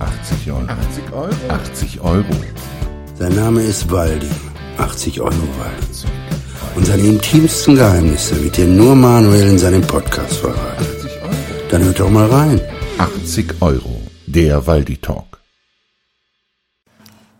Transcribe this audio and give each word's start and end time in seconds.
80 0.00 0.50
Euro. 0.50 0.66
80 0.66 1.12
Euro? 1.12 1.34
80 1.48 2.00
Euro. 2.00 2.34
Sein 3.18 3.34
Name 3.34 3.60
ist 3.62 3.90
Waldi. 3.90 4.30
80 4.78 5.20
Euro 5.20 5.30
Waldi. 5.30 6.08
Und 6.74 6.86
seine 6.86 7.02
intimsten 7.02 7.74
Geheimnisse 7.74 8.42
wird 8.42 8.56
dir 8.56 8.66
nur 8.66 8.94
Manuel 8.94 9.50
in 9.50 9.58
seinem 9.58 9.82
Podcast 9.82 10.36
verraten. 10.36 10.84
80 10.84 11.22
Euro. 11.22 11.34
Dann 11.70 11.84
hört 11.84 12.00
doch 12.00 12.08
mal 12.08 12.26
rein. 12.28 12.60
80 12.96 13.60
Euro. 13.60 14.00
Der 14.26 14.66
Waldi 14.66 14.96
Talk. 14.96 15.38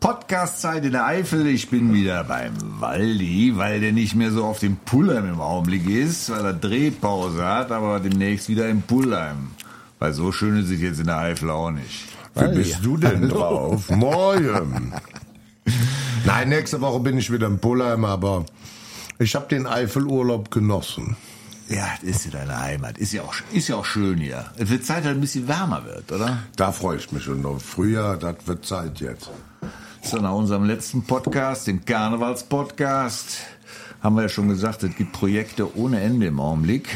Podcast-Zeit 0.01 0.85
in 0.85 0.93
der 0.93 1.07
Eifel. 1.07 1.47
Ich 1.47 1.71
bin 1.71 1.95
wieder 1.95 2.25
beim 2.25 2.53
Waldi, 2.79 3.53
weil 3.57 3.81
der 3.81 3.93
nicht 3.93 4.15
mehr 4.15 4.33
so 4.33 4.45
auf 4.45 4.59
dem 4.59 4.77
Pullheim 4.77 5.27
im 5.27 5.41
Augenblick 5.41 5.89
ist, 5.89 6.29
weil 6.31 6.45
er 6.45 6.53
Drehpause 6.53 7.43
hat, 7.43 7.73
aber 7.73 8.01
demnächst 8.01 8.51
wieder 8.51 8.69
im 8.69 8.83
Pullheim. 8.83 9.53
Weil 9.99 10.13
so 10.13 10.31
schön 10.31 10.59
ist 10.59 10.71
es 10.71 10.81
jetzt 10.81 11.01
in 11.01 11.07
der 11.07 11.19
Eifel 11.19 11.49
auch 11.49 11.71
nicht. 11.71 12.20
Wie 12.35 12.55
bist 12.55 12.79
du 12.83 12.97
denn 12.97 13.29
drauf? 13.29 13.91
Morgen. 13.91 14.95
Nein, 16.25 16.49
nächste 16.49 16.81
Woche 16.81 17.01
bin 17.01 17.19
ich 17.19 17.33
wieder 17.33 17.47
im 17.47 17.59
Pullheim, 17.59 18.05
aber 18.05 18.45
ich 19.19 19.35
habe 19.35 19.49
den 19.49 19.67
Eifelurlaub 19.67 20.51
genossen. 20.51 21.17
Ja, 21.69 21.87
das 22.01 22.11
ist 22.11 22.25
ja 22.27 22.33
deine 22.33 22.61
Heimat. 22.61 22.99
Ist 22.99 23.13
ja 23.13 23.23
auch, 23.23 23.35
ist 23.53 23.69
ja 23.69 23.77
auch 23.77 23.85
schön 23.85 24.19
hier. 24.19 24.47
Es 24.57 24.69
wird 24.71 24.85
Zeit, 24.85 25.05
dass 25.05 25.13
es 25.13 25.17
ein 25.17 25.21
bisschen 25.21 25.47
wärmer 25.47 25.85
wird, 25.85 26.11
oder? 26.11 26.39
Da 26.57 26.73
freue 26.73 26.97
ich 26.97 27.13
mich 27.13 27.23
schon 27.23 27.47
auf 27.47 27.63
Frühjahr, 27.63 28.17
das 28.17 28.37
wird 28.47 28.67
Zeit 28.67 29.01
jetzt. 29.01 29.31
So, 30.03 30.17
nach 30.17 30.33
unserem 30.33 30.65
letzten 30.65 31.05
Podcast, 31.05 31.67
dem 31.67 31.85
Karnevals-Podcast, 31.85 33.39
haben 34.03 34.17
wir 34.17 34.23
ja 34.23 34.29
schon 34.29 34.49
gesagt, 34.49 34.83
es 34.83 34.97
gibt 34.97 35.13
Projekte 35.13 35.77
ohne 35.77 36.01
Ende 36.01 36.27
im 36.27 36.41
Augenblick. 36.41 36.89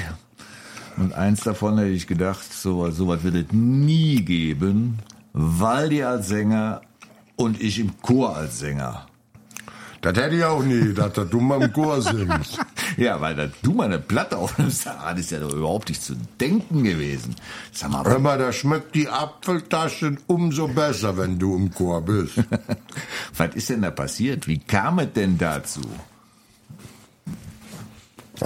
Und 0.96 1.12
eins 1.12 1.40
davon 1.42 1.78
hätte 1.78 1.90
ich 1.90 2.06
gedacht, 2.06 2.52
so, 2.52 2.90
so 2.90 3.08
was 3.08 3.22
wird 3.22 3.34
es 3.34 3.52
nie 3.52 4.24
geben. 4.24 4.98
Waldi 5.34 6.02
als 6.04 6.28
Sänger 6.28 6.80
und 7.34 7.60
ich 7.60 7.80
im 7.80 8.00
Chor 8.00 8.36
als 8.36 8.60
Sänger. 8.60 9.06
Das 10.00 10.16
hätte 10.16 10.36
ich 10.36 10.44
auch 10.44 10.62
nie, 10.62 10.94
dass 10.94 11.12
du 11.14 11.40
mal 11.40 11.60
im 11.62 11.72
Chor 11.72 12.00
singst. 12.00 12.58
Ja, 12.96 13.20
weil 13.20 13.34
da 13.34 13.48
du 13.62 13.72
mal 13.72 13.86
eine 13.86 13.98
Platte 13.98 14.36
aufnimmst, 14.36 14.86
das 15.04 15.18
ist 15.18 15.32
ja 15.32 15.40
doch 15.40 15.52
überhaupt 15.52 15.88
nicht 15.88 16.00
zu 16.00 16.14
denken 16.38 16.84
gewesen. 16.84 17.34
Sag 17.72 17.90
mal, 17.90 18.04
Hör 18.04 18.20
mal, 18.20 18.38
da 18.38 18.52
schmeckt 18.52 18.94
die 18.94 19.08
Apfeltasche 19.08 20.16
umso 20.28 20.68
besser, 20.68 21.16
wenn 21.16 21.40
du 21.40 21.56
im 21.56 21.74
Chor 21.74 22.02
bist. 22.02 22.34
was 23.36 23.54
ist 23.56 23.70
denn 23.70 23.82
da 23.82 23.90
passiert? 23.90 24.46
Wie 24.46 24.58
kam 24.58 25.00
es 25.00 25.12
denn 25.12 25.38
dazu? 25.38 25.80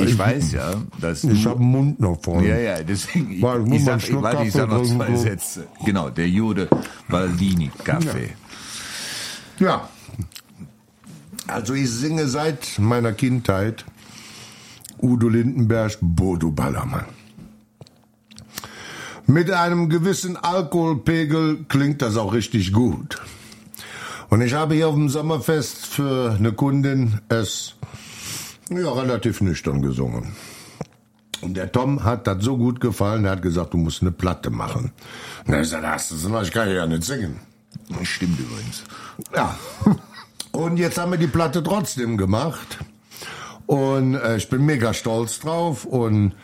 Ich 0.00 0.18
weiß 0.18 0.52
ja, 0.52 0.74
dass 1.00 1.24
Ich 1.24 1.42
du 1.42 1.50
hab 1.50 1.58
den 1.58 1.66
Mund 1.66 2.00
noch 2.00 2.20
voll. 2.22 2.44
Ja, 2.44 2.58
ja, 2.58 2.82
deswegen, 2.82 3.30
ich, 3.32 3.42
Warte, 3.42 3.62
ich 3.62 3.68
muss 3.68 3.78
ich, 3.78 3.84
mal 3.86 3.92
einen 3.92 4.00
sag, 4.00 4.08
Schluck 4.08 4.22
warte, 4.22 4.44
ich 4.44 4.52
sag 4.52 4.68
noch 4.68 4.84
zwei. 4.84 5.16
Sätze. 5.16 5.66
Genau, 5.84 6.10
der 6.10 6.28
Jude 6.28 6.68
Baldini 7.08 7.70
Kaffee. 7.84 8.30
Ja. 9.58 9.88
Also 11.46 11.74
ich 11.74 11.90
singe 11.90 12.28
seit 12.28 12.78
meiner 12.78 13.12
Kindheit 13.12 13.86
Udo 15.00 15.28
Lindenberg, 15.28 15.96
Bodo 16.00 16.50
Ballermann. 16.50 17.06
Mit 19.26 19.50
einem 19.50 19.88
gewissen 19.88 20.36
Alkoholpegel 20.36 21.64
klingt 21.68 22.02
das 22.02 22.16
auch 22.16 22.32
richtig 22.32 22.72
gut. 22.72 23.20
Und 24.30 24.42
ich 24.42 24.54
habe 24.54 24.74
hier 24.74 24.88
auf 24.88 24.94
dem 24.94 25.08
Sommerfest 25.08 25.86
für 25.86 26.36
eine 26.38 26.52
Kundin 26.52 27.20
es 27.28 27.74
ja, 28.70 28.92
relativ 28.92 29.40
nüchtern 29.40 29.82
gesungen. 29.82 30.32
Und 31.40 31.56
der 31.56 31.70
Tom 31.70 32.04
hat 32.04 32.26
das 32.26 32.42
so 32.42 32.56
gut 32.56 32.80
gefallen, 32.80 33.24
er 33.24 33.32
hat 33.32 33.42
gesagt, 33.42 33.72
du 33.72 33.78
musst 33.78 34.02
eine 34.02 34.10
Platte 34.10 34.50
machen. 34.50 34.92
Na, 35.46 35.60
ich 35.60 35.68
sagte, 35.68 35.88
hast 35.88 36.10
du 36.10 36.16
so, 36.16 36.40
ich 36.40 36.50
kann 36.50 36.68
ja 36.68 36.86
nicht 36.86 37.04
singen. 37.04 37.40
Stimmt 38.02 38.38
übrigens. 38.38 38.82
Ja. 39.34 39.56
Und 40.52 40.78
jetzt 40.78 40.98
haben 40.98 41.12
wir 41.12 41.18
die 41.18 41.26
Platte 41.26 41.62
trotzdem 41.62 42.16
gemacht. 42.16 42.78
Und 43.66 44.14
äh, 44.14 44.36
ich 44.36 44.48
bin 44.48 44.64
mega 44.66 44.94
stolz 44.94 45.38
drauf. 45.40 45.84
Und 45.84 46.34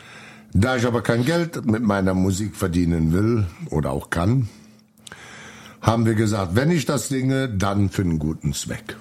da 0.52 0.76
ich 0.76 0.86
aber 0.86 1.02
kein 1.02 1.24
Geld 1.24 1.66
mit 1.66 1.82
meiner 1.82 2.14
Musik 2.14 2.54
verdienen 2.54 3.12
will 3.12 3.46
oder 3.70 3.90
auch 3.90 4.10
kann, 4.10 4.48
haben 5.80 6.06
wir 6.06 6.14
gesagt, 6.14 6.54
wenn 6.54 6.70
ich 6.70 6.86
das 6.86 7.08
singe, 7.08 7.48
dann 7.48 7.88
für 7.88 8.02
einen 8.02 8.18
guten 8.18 8.52
Zweck. 8.52 8.96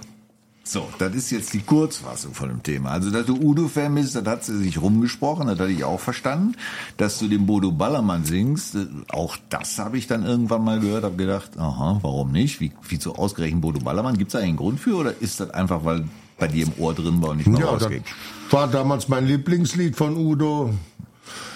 So, 0.66 0.88
das 0.98 1.14
ist 1.14 1.30
jetzt 1.32 1.54
die 1.54 1.60
Kurzfassung 1.60 2.34
von 2.34 2.48
dem 2.48 2.64
Thema. 2.64 2.92
Also, 2.92 3.10
dass 3.12 3.26
du 3.26 3.36
Udo-Fan 3.36 3.94
bist, 3.96 4.16
das 4.16 4.26
hat 4.26 4.46
sie 4.46 4.58
sich 4.58 4.82
rumgesprochen, 4.82 5.48
das 5.48 5.60
hatte 5.60 5.72
ich 5.72 5.84
auch 5.84 6.00
verstanden. 6.00 6.56
Dass 6.96 7.20
du 7.20 7.28
den 7.28 7.46
Bodo 7.46 7.72
Ballermann 7.72 8.24
singst, 8.24 8.76
äh, 8.76 8.86
auch 9.10 9.36
das 9.50 9.78
habe 9.78 9.98
ich 9.98 10.08
dann 10.08 10.24
irgendwann 10.26 10.64
mal 10.64 10.80
gehört, 10.80 11.04
habe 11.04 11.18
gedacht, 11.18 11.58
aha, 11.58 12.00
warum 12.02 12.32
nicht? 12.32 12.62
Wie, 12.62 12.72
wie 12.88 12.96
so 12.96 13.16
ausgerechnet 13.16 13.60
Bodo 13.62 13.82
Ballermann? 13.82 14.18
Gibt 14.18 14.34
es 14.34 14.40
da 14.40 14.46
einen 14.46 14.56
Grund 14.56 14.80
für 14.80 14.96
oder 14.96 15.14
ist 15.20 15.42
das 15.42 15.50
einfach, 15.50 15.84
weil 15.84 16.06
bei 16.40 16.48
dir 16.48 16.66
im 16.66 16.72
Ohr 16.82 16.94
drin 16.94 17.22
war 17.22 17.32
und 17.32 17.38
nicht 17.38 17.48
mehr 17.48 17.60
Ja, 17.60 17.74
das 17.74 17.84
rausgeht? 17.84 18.04
war 18.50 18.68
damals 18.70 19.10
mein 19.10 19.28
Lieblingslied 19.28 19.98
von 19.98 20.16
Udo. 20.16 20.74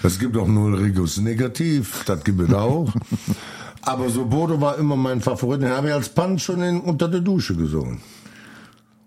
Es 0.03 0.19
gibt 0.19 0.35
auch 0.35 0.47
null 0.47 0.75
Rigus 0.75 1.17
Negativ, 1.17 2.03
das 2.06 2.23
gibt 2.25 2.41
es 2.41 2.53
auch. 2.53 2.91
Aber 3.84 4.09
so 4.09 4.25
Bodo 4.25 4.59
war 4.59 4.78
immer 4.78 4.97
mein 4.97 5.22
Favorit. 5.22 5.62
Den 5.62 5.69
habe 5.69 5.88
ich 5.88 5.94
als 5.94 6.09
Punch 6.09 6.44
schon 6.44 6.62
in, 6.62 6.81
unter 6.81 7.07
der 7.07 7.22
Dusche 7.22 7.56
gesungen. 7.56 8.01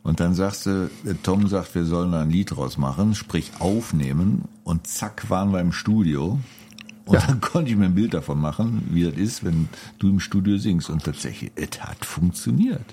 Und 0.02 0.20
dann 0.20 0.34
sagst 0.34 0.66
du, 0.66 0.90
der 1.04 1.22
Tom 1.22 1.46
sagt, 1.48 1.74
wir 1.74 1.84
sollen 1.84 2.12
da 2.12 2.22
ein 2.22 2.30
Lied 2.30 2.52
draus 2.52 2.78
machen, 2.78 3.14
sprich 3.14 3.52
aufnehmen 3.58 4.44
und 4.64 4.86
zack 4.86 5.28
waren 5.28 5.52
wir 5.52 5.60
im 5.60 5.72
Studio. 5.72 6.38
Und 7.04 7.28
dann 7.28 7.40
konnte 7.40 7.70
ich 7.70 7.76
mir 7.76 7.86
ein 7.86 7.94
Bild 7.94 8.14
davon 8.14 8.40
machen, 8.40 8.88
wie 8.90 9.04
das 9.04 9.14
ist, 9.14 9.44
wenn 9.44 9.68
du 9.98 10.08
im 10.08 10.20
Studio 10.20 10.56
singst. 10.56 10.88
Und 10.88 11.04
tatsächlich, 11.04 11.52
es 11.56 11.82
hat 11.82 12.04
funktioniert. 12.04 12.84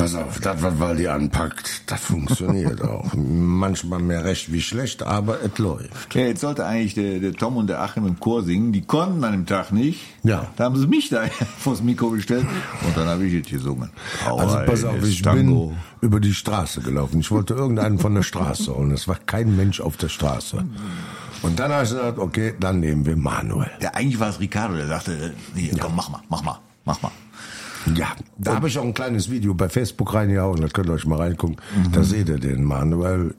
Pass 0.00 0.14
auf, 0.14 0.40
das, 0.40 0.62
was 0.62 0.78
Waldi 0.78 1.08
anpackt, 1.08 1.82
das 1.90 2.00
funktioniert 2.00 2.80
auch. 2.88 3.12
Manchmal 3.14 4.00
mehr 4.00 4.24
recht 4.24 4.50
wie 4.50 4.62
schlecht, 4.62 5.02
aber 5.02 5.42
es 5.42 5.58
läuft. 5.58 6.14
Ja, 6.14 6.22
jetzt 6.22 6.40
sollte 6.40 6.64
eigentlich 6.64 6.94
der, 6.94 7.20
der 7.20 7.34
Tom 7.34 7.58
und 7.58 7.66
der 7.66 7.82
Achim 7.82 8.06
im 8.06 8.18
Chor 8.18 8.42
singen. 8.42 8.72
Die 8.72 8.80
konnten 8.80 9.22
an 9.24 9.32
dem 9.32 9.46
Tag 9.46 9.72
nicht. 9.72 10.00
Ja. 10.22 10.46
Da 10.56 10.64
haben 10.64 10.76
sie 10.76 10.86
mich 10.86 11.10
da 11.10 11.24
vors 11.58 11.82
Mikro 11.82 12.10
gestellt 12.10 12.46
und 12.86 12.96
dann 12.96 13.08
habe 13.08 13.24
ich 13.26 13.34
es 13.34 13.50
gesungen. 13.50 13.90
Also 14.24 14.58
pass 14.64 14.84
auf, 14.84 15.04
ich 15.04 15.22
bin 15.22 15.76
über 16.00 16.18
die 16.18 16.32
Straße 16.32 16.80
gelaufen. 16.80 17.20
Ich 17.20 17.30
wollte 17.30 17.52
irgendeinen 17.54 17.98
von 17.98 18.14
der 18.14 18.22
Straße 18.22 18.74
holen. 18.74 18.92
Es 18.92 19.06
war 19.06 19.16
kein 19.16 19.54
Mensch 19.54 19.80
auf 19.80 19.98
der 19.98 20.08
Straße. 20.08 20.64
Und 21.42 21.58
dann 21.58 21.72
habe 21.72 21.84
ich 21.84 21.90
gesagt, 21.90 22.18
okay, 22.18 22.54
dann 22.58 22.80
nehmen 22.80 23.04
wir 23.04 23.16
Manuel. 23.16 23.70
Ja, 23.80 23.90
eigentlich 23.90 24.18
war 24.18 24.30
es 24.30 24.40
Ricardo, 24.40 24.76
der 24.76 24.86
sagte, 24.88 25.34
nee, 25.54 25.70
komm, 25.78 25.94
mach 25.94 26.08
mal, 26.08 26.20
mach 26.28 26.42
mal, 26.42 26.58
mach 26.84 27.02
mal. 27.02 27.12
Ja, 27.94 28.08
da 28.38 28.54
habe 28.56 28.68
ich 28.68 28.78
auch 28.78 28.84
ein 28.84 28.94
kleines 28.94 29.30
Video 29.30 29.54
bei 29.54 29.68
Facebook 29.68 30.14
reingehauen, 30.14 30.60
das 30.60 30.72
könnt 30.72 30.88
ihr 30.88 30.92
euch 30.92 31.06
mal 31.06 31.18
reingucken. 31.18 31.56
Da 31.92 32.02
seht 32.02 32.28
ihr 32.28 32.38
den 32.38 32.64
Manuel 32.64 33.34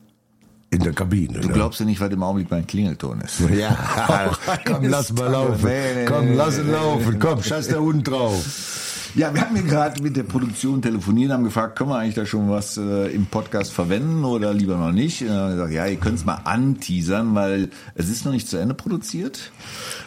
in 0.72 0.82
der 0.82 0.94
Kabine. 0.94 1.40
Du 1.40 1.50
ne? 1.50 1.54
glaubst 1.54 1.80
ja 1.82 1.86
nicht, 1.86 2.00
was 2.00 2.12
im 2.12 2.24
Augenblick 2.24 2.50
mein 2.50 2.66
Klingelton 2.66 3.22
ist. 3.22 3.42
Ja, 3.52 3.78
komm, 4.66 4.86
lass 4.86 5.12
mal 5.14 5.30
laufen. 5.30 5.68
Nee, 5.68 5.96
nee, 5.96 6.06
Komm, 6.06 6.34
lass 6.36 6.58
ihn 6.58 6.72
laufen. 6.72 7.20
Komm, 7.20 7.44
scheiß 7.44 7.68
der 7.68 7.82
Hund 7.82 8.08
drauf. 8.08 8.80
Ja, 9.14 9.34
wir 9.34 9.42
hatten 9.42 9.58
ja 9.58 9.62
gerade 9.64 10.02
mit 10.02 10.16
der 10.16 10.24
Produktion 10.24 10.82
telefoniert, 10.82 11.34
haben 11.34 11.44
gefragt, 11.44 11.78
können 11.78 11.90
wir 11.90 11.98
eigentlich 11.98 12.16
da 12.16 12.26
schon 12.26 12.50
was 12.50 12.78
äh, 12.78 13.14
im 13.14 13.26
Podcast 13.26 13.74
verwenden 13.74 14.24
oder 14.24 14.54
lieber 14.54 14.78
noch 14.78 14.94
nicht? 14.94 15.22
Und 15.22 15.28
dann 15.28 15.38
haben 15.38 15.48
wir 15.50 15.56
gesagt, 15.56 15.74
ja, 15.74 15.86
ihr 15.86 15.98
könnt 15.98 16.20
es 16.20 16.24
mal 16.24 16.40
anteasern, 16.46 17.36
weil 17.36 17.70
es 17.96 18.08
ist 18.08 18.24
noch 18.24 18.32
nicht 18.32 18.48
zu 18.48 18.56
Ende 18.56 18.74
produziert. 18.74 19.52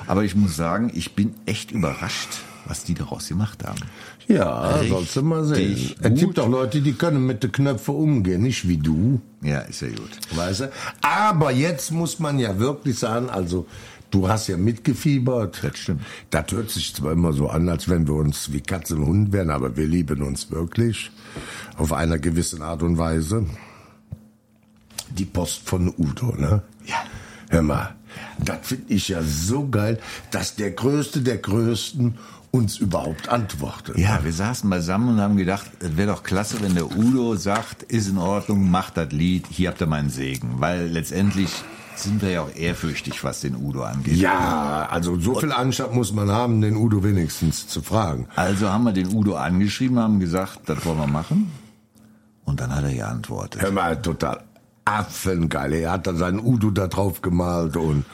Aber 0.06 0.24
ich 0.24 0.34
muss 0.34 0.56
sagen, 0.56 0.90
ich 0.94 1.14
bin 1.14 1.34
echt 1.44 1.70
überrascht, 1.70 2.30
was 2.64 2.84
die 2.84 2.94
daraus 2.94 3.28
gemacht 3.28 3.62
haben. 3.62 3.80
Ja, 4.26 4.82
sollst 4.88 5.16
du 5.16 5.22
mal 5.22 5.44
sehen. 5.44 5.72
Richtig 5.74 5.96
Es 6.00 6.08
gut. 6.10 6.18
gibt 6.18 6.38
auch 6.38 6.48
Leute, 6.48 6.80
die 6.80 6.94
können 6.94 7.26
mit 7.26 7.42
den 7.42 7.52
Knöpfen 7.52 7.94
umgehen, 7.94 8.42
nicht 8.42 8.66
wie 8.66 8.78
du. 8.78 9.20
Ja, 9.42 9.60
ist 9.60 9.82
ja 9.82 9.88
gut. 9.88 10.10
Weißt 10.34 10.60
du? 10.60 10.72
Aber 11.02 11.50
jetzt 11.52 11.90
muss 11.92 12.18
man 12.18 12.38
ja 12.38 12.58
wirklich 12.58 12.98
sagen, 12.98 13.28
also 13.28 13.66
du 14.10 14.28
hast 14.28 14.48
ja 14.48 14.56
mitgefiebert. 14.56 15.62
Das 15.62 15.76
stimmt. 15.78 16.02
Das 16.30 16.46
hört 16.52 16.70
sich 16.70 16.94
zwar 16.94 17.12
immer 17.12 17.32
so 17.32 17.48
an, 17.48 17.68
als 17.68 17.88
wenn 17.88 18.06
wir 18.06 18.14
uns 18.14 18.52
wie 18.52 18.60
Katze 18.62 18.96
und 18.96 19.06
Hund 19.06 19.32
wären, 19.32 19.50
aber 19.50 19.76
wir 19.76 19.86
lieben 19.86 20.22
uns 20.22 20.50
wirklich. 20.50 21.10
Auf 21.76 21.92
einer 21.92 22.18
gewissen 22.18 22.62
Art 22.62 22.82
und 22.82 22.96
Weise. 22.96 23.44
Die 25.10 25.26
Post 25.26 25.68
von 25.68 25.92
Udo, 25.98 26.34
ne? 26.36 26.62
Ja. 26.86 26.96
Hör 27.50 27.62
mal, 27.62 27.94
das 28.42 28.58
finde 28.62 28.94
ich 28.94 29.08
ja 29.08 29.22
so 29.22 29.68
geil, 29.68 30.00
dass 30.30 30.56
der 30.56 30.70
Größte 30.70 31.20
der 31.20 31.36
Größten 31.38 32.14
uns 32.54 32.78
überhaupt 32.78 33.28
antwortet. 33.28 33.98
Ja, 33.98 34.22
wir 34.22 34.32
saßen 34.32 34.70
beisammen 34.70 35.08
und 35.08 35.20
haben 35.20 35.36
gedacht, 35.36 35.68
es 35.80 35.96
wäre 35.96 36.12
doch 36.12 36.22
klasse, 36.22 36.62
wenn 36.62 36.76
der 36.76 36.96
Udo 36.96 37.34
sagt, 37.34 37.82
ist 37.82 38.08
in 38.08 38.16
Ordnung, 38.16 38.70
macht 38.70 38.96
das 38.96 39.10
Lied, 39.10 39.48
hier 39.50 39.70
habt 39.70 39.80
ihr 39.80 39.88
meinen 39.88 40.08
Segen. 40.08 40.60
Weil 40.60 40.86
letztendlich 40.86 41.50
sind 41.96 42.22
wir 42.22 42.30
ja 42.30 42.42
auch 42.42 42.54
ehrfürchtig, 42.54 43.24
was 43.24 43.40
den 43.40 43.56
Udo 43.56 43.82
angeht. 43.82 44.18
Ja, 44.18 44.86
also 44.88 45.18
so 45.18 45.34
viel 45.34 45.50
Anstand 45.50 45.94
muss 45.94 46.12
man 46.12 46.30
haben, 46.30 46.60
den 46.60 46.76
Udo 46.76 47.02
wenigstens 47.02 47.66
zu 47.66 47.82
fragen. 47.82 48.28
Also 48.36 48.70
haben 48.70 48.84
wir 48.84 48.92
den 48.92 49.12
Udo 49.12 49.34
angeschrieben, 49.34 49.98
haben 49.98 50.20
gesagt, 50.20 50.60
das 50.66 50.86
wollen 50.86 50.98
wir 50.98 51.08
machen. 51.08 51.50
Und 52.44 52.60
dann 52.60 52.72
hat 52.72 52.84
er 52.84 52.94
geantwortet. 52.94 53.62
Hör 53.62 53.72
mal, 53.72 54.00
total 54.00 54.44
affengeil. 54.84 55.72
Er 55.72 55.90
hat 55.90 56.06
dann 56.06 56.18
seinen 56.18 56.38
Udo 56.38 56.70
da 56.70 56.86
drauf 56.86 57.20
gemalt 57.20 57.76
und 57.76 58.04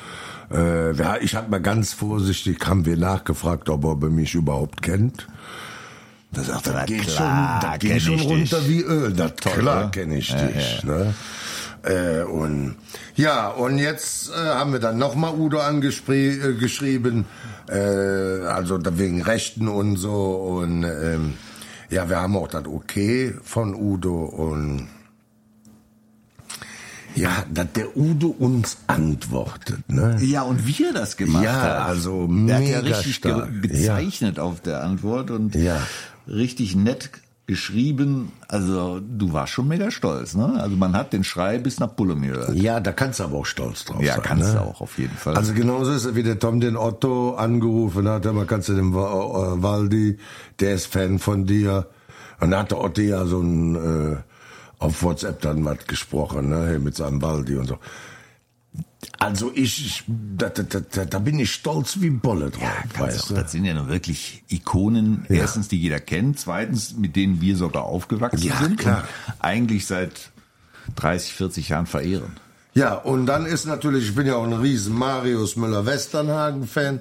Äh, 0.50 0.92
ja, 0.94 1.16
ich 1.20 1.34
hatte 1.36 1.50
mal 1.50 1.60
ganz 1.60 1.92
vorsichtig, 1.92 2.58
haben 2.66 2.84
wir 2.84 2.96
nachgefragt, 2.96 3.68
ob 3.68 3.84
er 3.84 4.10
mich 4.10 4.34
überhaupt 4.34 4.82
kennt. 4.82 5.28
Da 6.32 6.42
sagt 6.42 6.66
er, 6.68 6.72
das 6.74 6.86
geht 6.86 7.02
klar, 7.02 7.60
schon, 7.60 7.70
das 7.70 7.78
geht 7.80 8.02
schon 8.02 8.20
runter 8.20 8.60
dich. 8.60 8.68
wie 8.68 8.82
Öl. 8.82 9.12
Das, 9.12 9.34
Toll, 9.36 9.52
klar 9.52 9.78
oder? 9.82 9.90
kenne 9.90 10.16
ich 10.18 10.28
Ja, 10.30 10.46
dich. 10.46 10.84
Ne? 10.84 11.14
Äh, 11.82 12.22
und 12.22 12.76
ja, 13.16 13.48
und 13.48 13.78
jetzt 13.78 14.30
äh, 14.30 14.34
haben 14.34 14.72
wir 14.72 14.80
dann 14.80 14.98
nochmal 14.98 15.34
Udo 15.34 15.60
angeschrieben, 15.60 16.56
äh, 16.56 16.60
geschrieben, 16.60 17.24
äh, 17.68 18.44
also 18.46 18.78
da 18.78 18.98
wegen 18.98 19.22
Rechten 19.22 19.66
und 19.66 19.96
so. 19.96 20.12
Und 20.60 20.84
ähm, 20.84 21.34
ja, 21.90 22.08
wir 22.08 22.20
haben 22.20 22.36
auch 22.36 22.48
das 22.48 22.66
Okay 22.66 23.34
von 23.42 23.74
Udo 23.74 24.24
und 24.24 24.88
ja, 27.14 27.44
dass 27.52 27.72
der 27.74 27.96
Udo 27.96 28.28
uns 28.28 28.78
antwortet, 28.86 29.88
ne? 29.90 30.18
Ja, 30.22 30.42
und 30.42 30.66
wie 30.66 30.84
er 30.84 30.92
das 30.92 31.16
gemacht 31.16 31.44
Ja, 31.44 31.52
hat. 31.52 31.80
also 31.88 32.26
Der 32.26 32.56
hat 32.56 32.62
ja 32.64 32.80
mega 32.82 32.96
richtig 32.96 33.16
stark. 33.16 33.62
gezeichnet 33.62 34.38
auf 34.38 34.60
der 34.60 34.82
Antwort 34.82 35.30
und 35.30 35.54
Ja. 35.54 35.80
richtig 36.28 36.74
nett 36.76 37.10
geschrieben. 37.46 38.30
Also 38.46 39.00
du 39.00 39.32
warst 39.32 39.52
schon 39.52 39.66
mega 39.66 39.90
stolz, 39.90 40.34
ne? 40.36 40.60
Also 40.60 40.76
man 40.76 40.94
hat 40.94 41.12
den 41.12 41.24
Schrei 41.24 41.58
bis 41.58 41.80
nach 41.80 41.88
Bullum 41.88 42.22
gehört. 42.22 42.54
Ja, 42.54 42.78
da 42.78 42.92
kannst 42.92 43.18
du 43.18 43.24
aber 43.24 43.38
auch 43.38 43.46
stolz 43.46 43.84
drauf 43.84 44.00
Ja, 44.02 44.14
sein. 44.14 44.22
kannst 44.22 44.48
ne? 44.54 44.60
du 44.60 44.60
auch 44.60 44.80
auf 44.80 44.98
jeden 44.98 45.16
Fall. 45.16 45.36
Also 45.36 45.52
genauso 45.52 45.90
ist 45.92 46.04
es, 46.04 46.14
wie 46.14 46.22
der 46.22 46.38
Tom 46.38 46.60
den 46.60 46.76
Otto 46.76 47.34
angerufen 47.34 48.06
hat, 48.08 48.24
man 48.26 48.46
kannst 48.46 48.68
du 48.68 48.74
den 48.74 48.92
äh, 48.92 48.94
Waldi, 48.94 50.18
der 50.60 50.74
ist 50.74 50.86
Fan 50.86 51.18
von 51.18 51.44
dir. 51.44 51.86
Und 52.38 52.52
da 52.52 52.60
hat 52.60 52.70
der 52.70 52.80
Otto 52.80 53.00
ja 53.02 53.26
so 53.26 53.40
ein, 53.40 53.74
äh, 53.74 54.16
auf 54.80 55.02
WhatsApp 55.02 55.40
dann 55.42 55.64
was 55.64 55.86
gesprochen, 55.86 56.48
ne, 56.48 56.66
hey, 56.66 56.78
mit 56.80 56.96
seinem 56.96 57.22
Waldi 57.22 57.56
und 57.56 57.66
so. 57.68 57.78
Also 59.18 59.50
ich, 59.54 59.84
ich 59.86 60.04
da, 60.08 60.48
da, 60.48 60.62
da, 60.62 61.04
da 61.04 61.18
bin 61.18 61.38
ich 61.38 61.52
stolz 61.52 62.00
wie 62.00 62.10
Bolle 62.10 62.50
drauf, 62.50 62.62
Ja, 62.62 63.00
weißt 63.06 63.30
du. 63.30 63.34
Das 63.34 63.52
sind 63.52 63.64
ja 63.64 63.74
nun 63.74 63.88
wirklich 63.88 64.42
Ikonen. 64.48 65.24
Erstens, 65.28 65.68
die 65.68 65.78
jeder 65.78 66.00
kennt. 66.00 66.38
Zweitens, 66.38 66.96
mit 66.96 67.16
denen 67.16 67.40
wir 67.40 67.56
sogar 67.56 67.84
aufgewachsen 67.84 68.42
Ja, 68.46 68.56
sind. 68.58 68.78
klar. 68.78 69.04
Und 69.26 69.34
eigentlich 69.40 69.86
seit 69.86 70.30
30, 70.96 71.32
40 71.34 71.68
Jahren 71.70 71.86
verehren. 71.86 72.32
Ja, 72.74 72.94
und 72.94 73.26
dann 73.26 73.46
ist 73.46 73.66
natürlich, 73.66 74.08
ich 74.10 74.14
bin 74.14 74.26
ja 74.26 74.36
auch 74.36 74.44
ein 74.44 74.52
riesen 74.52 74.94
Marius 74.94 75.56
Müller-Westernhagen-Fan. 75.56 77.00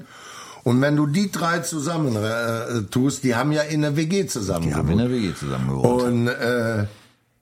Und 0.64 0.82
wenn 0.82 0.96
du 0.96 1.06
die 1.08 1.32
drei 1.32 1.60
zusammen 1.60 2.16
äh, 2.16 2.82
tust, 2.90 3.24
die 3.24 3.36
haben 3.36 3.52
ja 3.52 3.62
in 3.62 3.82
der 3.82 3.96
WG 3.96 4.26
zusammen 4.26 4.68
Die 4.68 4.74
haben 4.74 4.88
gewohnt. 4.88 5.02
in 5.04 5.10
der 5.12 5.18
WG 5.22 5.34
zusammen 5.36 5.68
gewohnt. 5.70 6.04
Und 6.04 6.28
äh, 6.28 6.86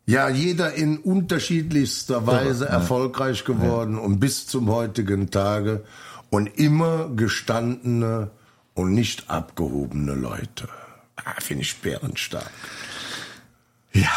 ja, 0.07 0.30
jeder 0.30 0.74
in 0.74 0.98
unterschiedlichster 0.98 2.25
Weise 2.25 2.65
erfolgreich 2.68 3.44
geworden 3.44 4.00
und 4.00 4.19
bis 4.19 4.48
zum 4.48 4.69
heutigen 4.71 5.30
Tage 5.31 5.83
und 6.30 6.48
immer 6.57 7.09
gestandene 7.09 8.31
und 8.74 8.94
nicht 8.94 9.30
abgehobene 9.30 10.13
Leute. 10.13 10.69
Ah, 11.18 11.33
Finde 11.42 11.63
ich 11.63 11.75
bärenstark. 11.81 12.50
Ja, 13.92 14.09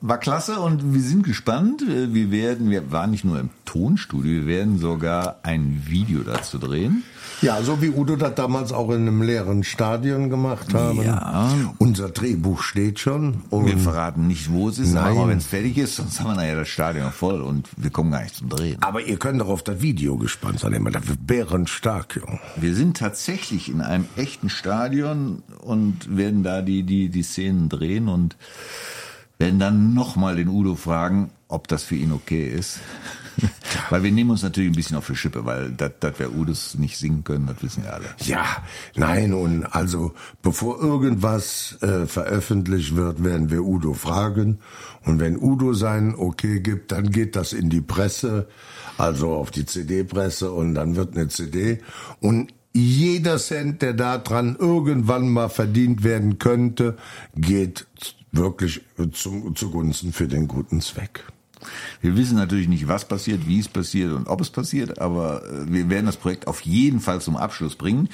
war 0.00 0.18
klasse 0.18 0.60
und 0.60 0.94
wir 0.94 1.00
sind 1.00 1.24
gespannt. 1.24 1.82
Wir 1.86 2.30
werden, 2.30 2.70
wir 2.70 2.92
waren 2.92 3.10
nicht 3.10 3.24
nur 3.24 3.38
im 3.40 3.50
Tonstudio, 3.64 4.42
wir 4.42 4.46
werden 4.46 4.78
sogar 4.78 5.40
ein 5.42 5.82
Video 5.86 6.20
dazu 6.20 6.58
drehen. 6.58 7.02
Ja, 7.42 7.60
so 7.62 7.82
wie 7.82 7.90
Udo 7.90 8.16
das 8.16 8.34
damals 8.34 8.72
auch 8.72 8.88
in 8.90 9.02
einem 9.02 9.20
leeren 9.20 9.62
Stadion 9.62 10.30
gemacht 10.30 10.72
haben. 10.72 11.02
Ja. 11.02 11.50
Unser 11.78 12.08
Drehbuch 12.08 12.62
steht 12.62 12.98
schon. 12.98 13.42
Und 13.50 13.66
Wir 13.66 13.76
verraten 13.76 14.26
nicht, 14.26 14.50
wo 14.50 14.70
es 14.70 14.78
ist, 14.78 14.94
Nein. 14.94 15.18
aber 15.18 15.28
wenn 15.28 15.38
es 15.38 15.46
fertig 15.46 15.76
ist, 15.76 15.96
sonst 15.96 16.18
haben 16.20 16.28
wir 16.30 16.36
nachher 16.36 16.56
das 16.56 16.68
Stadion 16.68 17.10
voll 17.12 17.42
und 17.42 17.68
wir 17.76 17.90
kommen 17.90 18.10
gar 18.10 18.22
nicht 18.22 18.36
zum 18.36 18.48
Drehen. 18.48 18.78
aber 18.80 19.02
ihr 19.02 19.18
könnt 19.18 19.40
doch 19.40 19.48
auf 19.48 19.62
das 19.62 19.82
Video 19.82 20.16
gespannt 20.16 20.60
sein. 20.60 20.72
Immer, 20.72 20.90
Das 20.92 21.08
wird 21.08 21.26
bärenstark, 21.26 22.16
Junge. 22.16 22.38
Wir 22.56 22.74
sind 22.74 22.96
tatsächlich 22.96 23.68
in 23.70 23.82
einem 23.82 24.06
echten 24.16 24.48
Stadion 24.48 25.42
und 25.60 26.16
werden 26.16 26.42
da 26.42 26.62
die, 26.62 26.84
die, 26.84 27.10
die 27.10 27.22
Szenen 27.22 27.68
drehen 27.68 28.08
und 28.08 28.36
werden 29.38 29.58
dann 29.58 29.94
nochmal 29.94 30.36
den 30.36 30.48
Udo 30.48 30.74
fragen, 30.74 31.30
ob 31.48 31.68
das 31.68 31.84
für 31.84 31.96
ihn 31.96 32.12
okay 32.12 32.48
ist. 32.48 32.80
weil 33.90 34.02
wir 34.02 34.12
nehmen 34.12 34.30
uns 34.30 34.42
natürlich 34.42 34.70
ein 34.70 34.76
bisschen 34.76 34.96
auf 34.96 35.06
die 35.06 35.16
Schippe, 35.16 35.44
weil 35.44 35.70
das 35.72 35.92
wir 36.18 36.34
Udos 36.34 36.76
nicht 36.76 36.96
singen 36.96 37.24
können, 37.24 37.46
das 37.46 37.62
wissen 37.62 37.84
ja 37.84 37.90
alle. 37.90 38.06
Ja, 38.24 38.44
nein, 38.94 39.34
und 39.34 39.64
also 39.64 40.14
bevor 40.42 40.80
irgendwas 40.80 41.76
äh, 41.82 42.06
veröffentlicht 42.06 42.96
wird, 42.96 43.22
werden 43.22 43.50
wir 43.50 43.62
Udo 43.62 43.92
fragen. 43.94 44.58
Und 45.04 45.20
wenn 45.20 45.36
Udo 45.36 45.74
sein 45.74 46.14
Okay 46.16 46.60
gibt, 46.60 46.92
dann 46.92 47.10
geht 47.10 47.36
das 47.36 47.52
in 47.52 47.68
die 47.68 47.80
Presse, 47.80 48.48
also 48.98 49.34
auf 49.34 49.50
die 49.50 49.66
CD-Presse 49.66 50.50
und 50.50 50.74
dann 50.74 50.96
wird 50.96 51.16
eine 51.16 51.28
CD. 51.28 51.80
Und 52.20 52.52
jeder 52.72 53.38
Cent, 53.38 53.80
der 53.80 53.94
da 53.94 54.18
dran 54.18 54.56
irgendwann 54.58 55.30
mal 55.30 55.48
verdient 55.48 56.04
werden 56.04 56.38
könnte, 56.38 56.96
geht 57.34 57.86
wirklich 58.36 58.82
zum, 59.12 59.54
zugunsten 59.56 60.12
für 60.12 60.28
den 60.28 60.48
guten 60.48 60.80
Zweck. 60.80 61.24
Wir 62.00 62.16
wissen 62.16 62.36
natürlich 62.36 62.68
nicht, 62.68 62.88
was 62.88 63.06
passiert, 63.06 63.46
wie 63.46 63.58
es 63.58 63.68
passiert 63.68 64.12
und 64.12 64.28
ob 64.28 64.40
es 64.40 64.50
passiert, 64.50 64.98
aber 64.98 65.42
äh, 65.44 65.72
wir 65.72 65.88
werden 65.88 66.06
das 66.06 66.16
Projekt 66.16 66.46
auf 66.46 66.60
jeden 66.62 67.00
Fall 67.00 67.20
zum 67.20 67.36
Abschluss 67.36 67.76
bringen. 67.76 68.08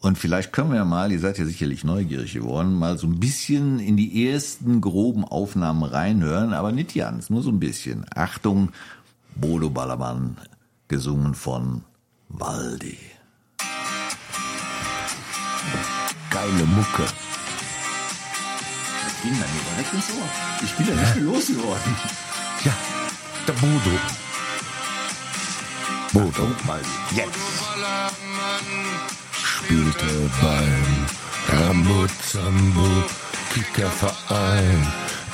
Und 0.00 0.16
vielleicht 0.16 0.52
können 0.54 0.70
wir 0.70 0.78
ja 0.78 0.84
mal, 0.86 1.12
ihr 1.12 1.20
seid 1.20 1.38
ja 1.38 1.44
sicherlich 1.44 1.84
neugierig 1.84 2.32
geworden, 2.32 2.78
mal 2.78 2.96
so 2.96 3.06
ein 3.06 3.20
bisschen 3.20 3.78
in 3.80 3.98
die 3.98 4.26
ersten 4.26 4.80
groben 4.80 5.24
Aufnahmen 5.24 5.82
reinhören, 5.82 6.54
aber 6.54 6.72
nicht 6.72 6.94
ganz, 6.94 7.28
nur 7.28 7.42
so 7.42 7.50
ein 7.50 7.60
bisschen. 7.60 8.06
Achtung, 8.14 8.70
Bodo 9.34 9.68
Ballermann, 9.68 10.38
gesungen 10.88 11.34
von 11.34 11.82
Waldi. 12.30 12.96
Geile 16.30 16.64
Mucke. 16.64 17.04
Ging 19.22 19.38
dann 19.38 19.50
mir 19.52 19.62
direkt 19.70 19.92
ins 19.92 20.10
Ohr. 20.18 20.28
Ich 20.64 20.74
bin 20.76 20.86
da 20.86 20.94
nicht 20.94 21.14
mehr 21.16 21.24
losgeworden. 21.24 21.96
Ja, 22.64 22.72
der 23.46 23.52
Bodo. 23.54 23.98
Bodo. 26.12 26.54
Jetzt. 27.14 27.38
spielte 29.32 30.30
beim 30.40 31.06
Rambo-Zambo 31.48 33.04
Kickerverein. 33.52 34.86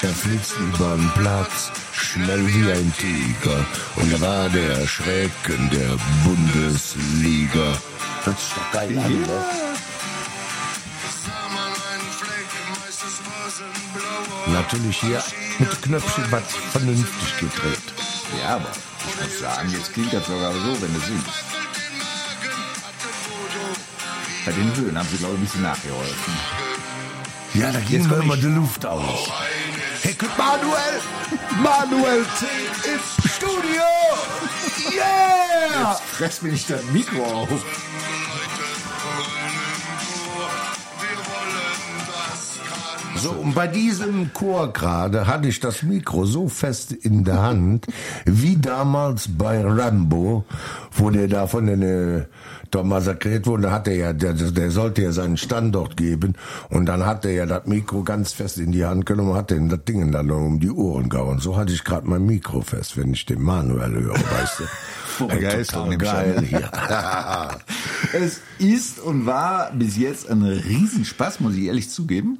Er 0.03 0.11
flitzt 0.11 0.57
übern 0.59 1.11
Platz, 1.15 1.71
schnell 1.93 2.47
wie 2.49 2.71
ein 2.71 2.93
Tiger. 2.99 3.65
Und 3.97 4.13
er 4.13 4.21
war 4.21 4.49
der 4.49 4.87
Schrecken 4.87 5.71
der 5.71 5.97
Bundesliga. 6.25 7.79
Das 8.25 8.35
ist 8.35 8.57
doch 8.57 8.73
geil 8.73 8.99
an, 8.99 9.21
ne? 9.21 9.76
Natürlich 14.53 15.01
hier 15.01 15.23
mit 15.59 15.73
dem 15.73 15.81
Knöpfchen 15.81 16.25
was 16.31 16.43
vernünftig 16.73 17.39
gedreht. 17.39 17.79
Ja, 18.41 18.57
aber 18.57 18.71
ich 19.09 19.25
muss 19.25 19.41
sagen, 19.41 19.71
jetzt 19.71 19.93
klingt 19.93 20.13
das 20.13 20.27
sogar 20.27 20.53
so, 20.53 20.83
wenn 20.83 20.95
du 20.95 21.01
singst. 21.01 21.45
Bei 24.45 24.53
den 24.53 24.77
Höhen 24.77 24.97
haben 24.97 25.09
sie, 25.11 25.17
glaube 25.17 25.35
ich, 25.35 25.41
ein 25.41 25.45
bisschen 25.45 25.63
nachgeholfen. 25.63 26.35
Ja, 27.55 27.73
da 27.73 27.81
ging 27.81 28.07
mir 28.07 28.19
immer 28.19 28.37
die 28.37 28.47
Luft 28.47 28.87
aus. 28.87 29.29
Hey, 30.03 30.15
guck, 30.19 30.37
Manuel! 30.39 31.01
Manuel 31.63 32.25
C. 32.39 32.47
im 32.85 33.29
Studio! 33.29 33.83
Yeah! 34.95 35.95
Fress 36.13 36.43
mir 36.43 36.53
nicht 36.53 36.71
das 36.71 36.85
Mikro 36.93 37.25
auf. 37.25 37.49
So, 43.19 43.31
und 43.31 43.55
bei 43.55 43.67
diesem 43.67 44.33
Chor 44.33 44.73
gerade 44.73 45.27
hatte 45.27 45.49
ich 45.49 45.61
das 45.61 45.83
Mikro 45.83 46.27
so 46.27 46.49
fest 46.49 46.93
in 46.93 47.25
der 47.25 47.43
Hand, 47.43 47.87
wie 48.25 48.57
damals 48.57 49.29
bei 49.37 49.63
Rambo, 49.65 50.45
wo 50.93 51.11
der 51.11 51.27
da 51.29 51.47
von 51.47 51.67
den 51.67 51.83
äh, 51.83 52.25
da 52.71 52.83
massakriert 52.83 53.47
wurde, 53.47 53.71
hat 53.71 53.89
er 53.89 53.95
ja, 53.95 54.13
der, 54.13 54.35
der 54.35 54.71
sollte 54.71 55.03
ja 55.03 55.13
seinen 55.13 55.37
Standort 55.37 55.97
geben 55.97 56.35
und 56.69 56.87
dann 56.87 57.07
hat 57.07 57.25
er 57.25 57.33
ja 57.33 57.47
das 57.47 57.67
Mikro 57.67 58.03
ganz 58.03 58.33
fest 58.33 58.59
in 58.59 58.73
die 58.73 58.85
Hand 58.85 59.07
genommen 59.07 59.31
und 59.31 59.37
hat 59.37 59.51
den 59.51 59.69
das 59.69 59.85
Ding 59.85 60.13
dann 60.13 60.31
um 60.31 60.61
die 60.61 60.71
Ohren 60.71 61.09
gehauen. 61.09 61.39
So 61.39 61.57
hatte 61.57 61.73
ich 61.73 61.85
gerade 61.85 62.09
mein 62.09 62.27
Mikro 62.27 62.61
fest, 62.61 62.97
wenn 62.97 63.13
ich 63.13 63.25
den 63.25 63.43
Manuel 63.43 63.93
höre, 63.93 64.15
weißt 64.15 64.61
du. 64.61 64.65
Vor 65.07 65.31
Ey, 65.31 65.37
Begeisterung 65.37 65.99
total 65.99 66.25
im 66.25 66.35
geil 66.35 66.45
hier. 66.47 66.71
Es 68.13 68.41
ist 68.59 69.01
und 69.01 69.27
war 69.27 69.73
bis 69.73 69.97
jetzt 69.97 70.31
ein 70.31 70.43
Riesenspaß, 70.43 71.41
muss 71.41 71.55
ich 71.55 71.65
ehrlich 71.65 71.91
zugeben. 71.91 72.39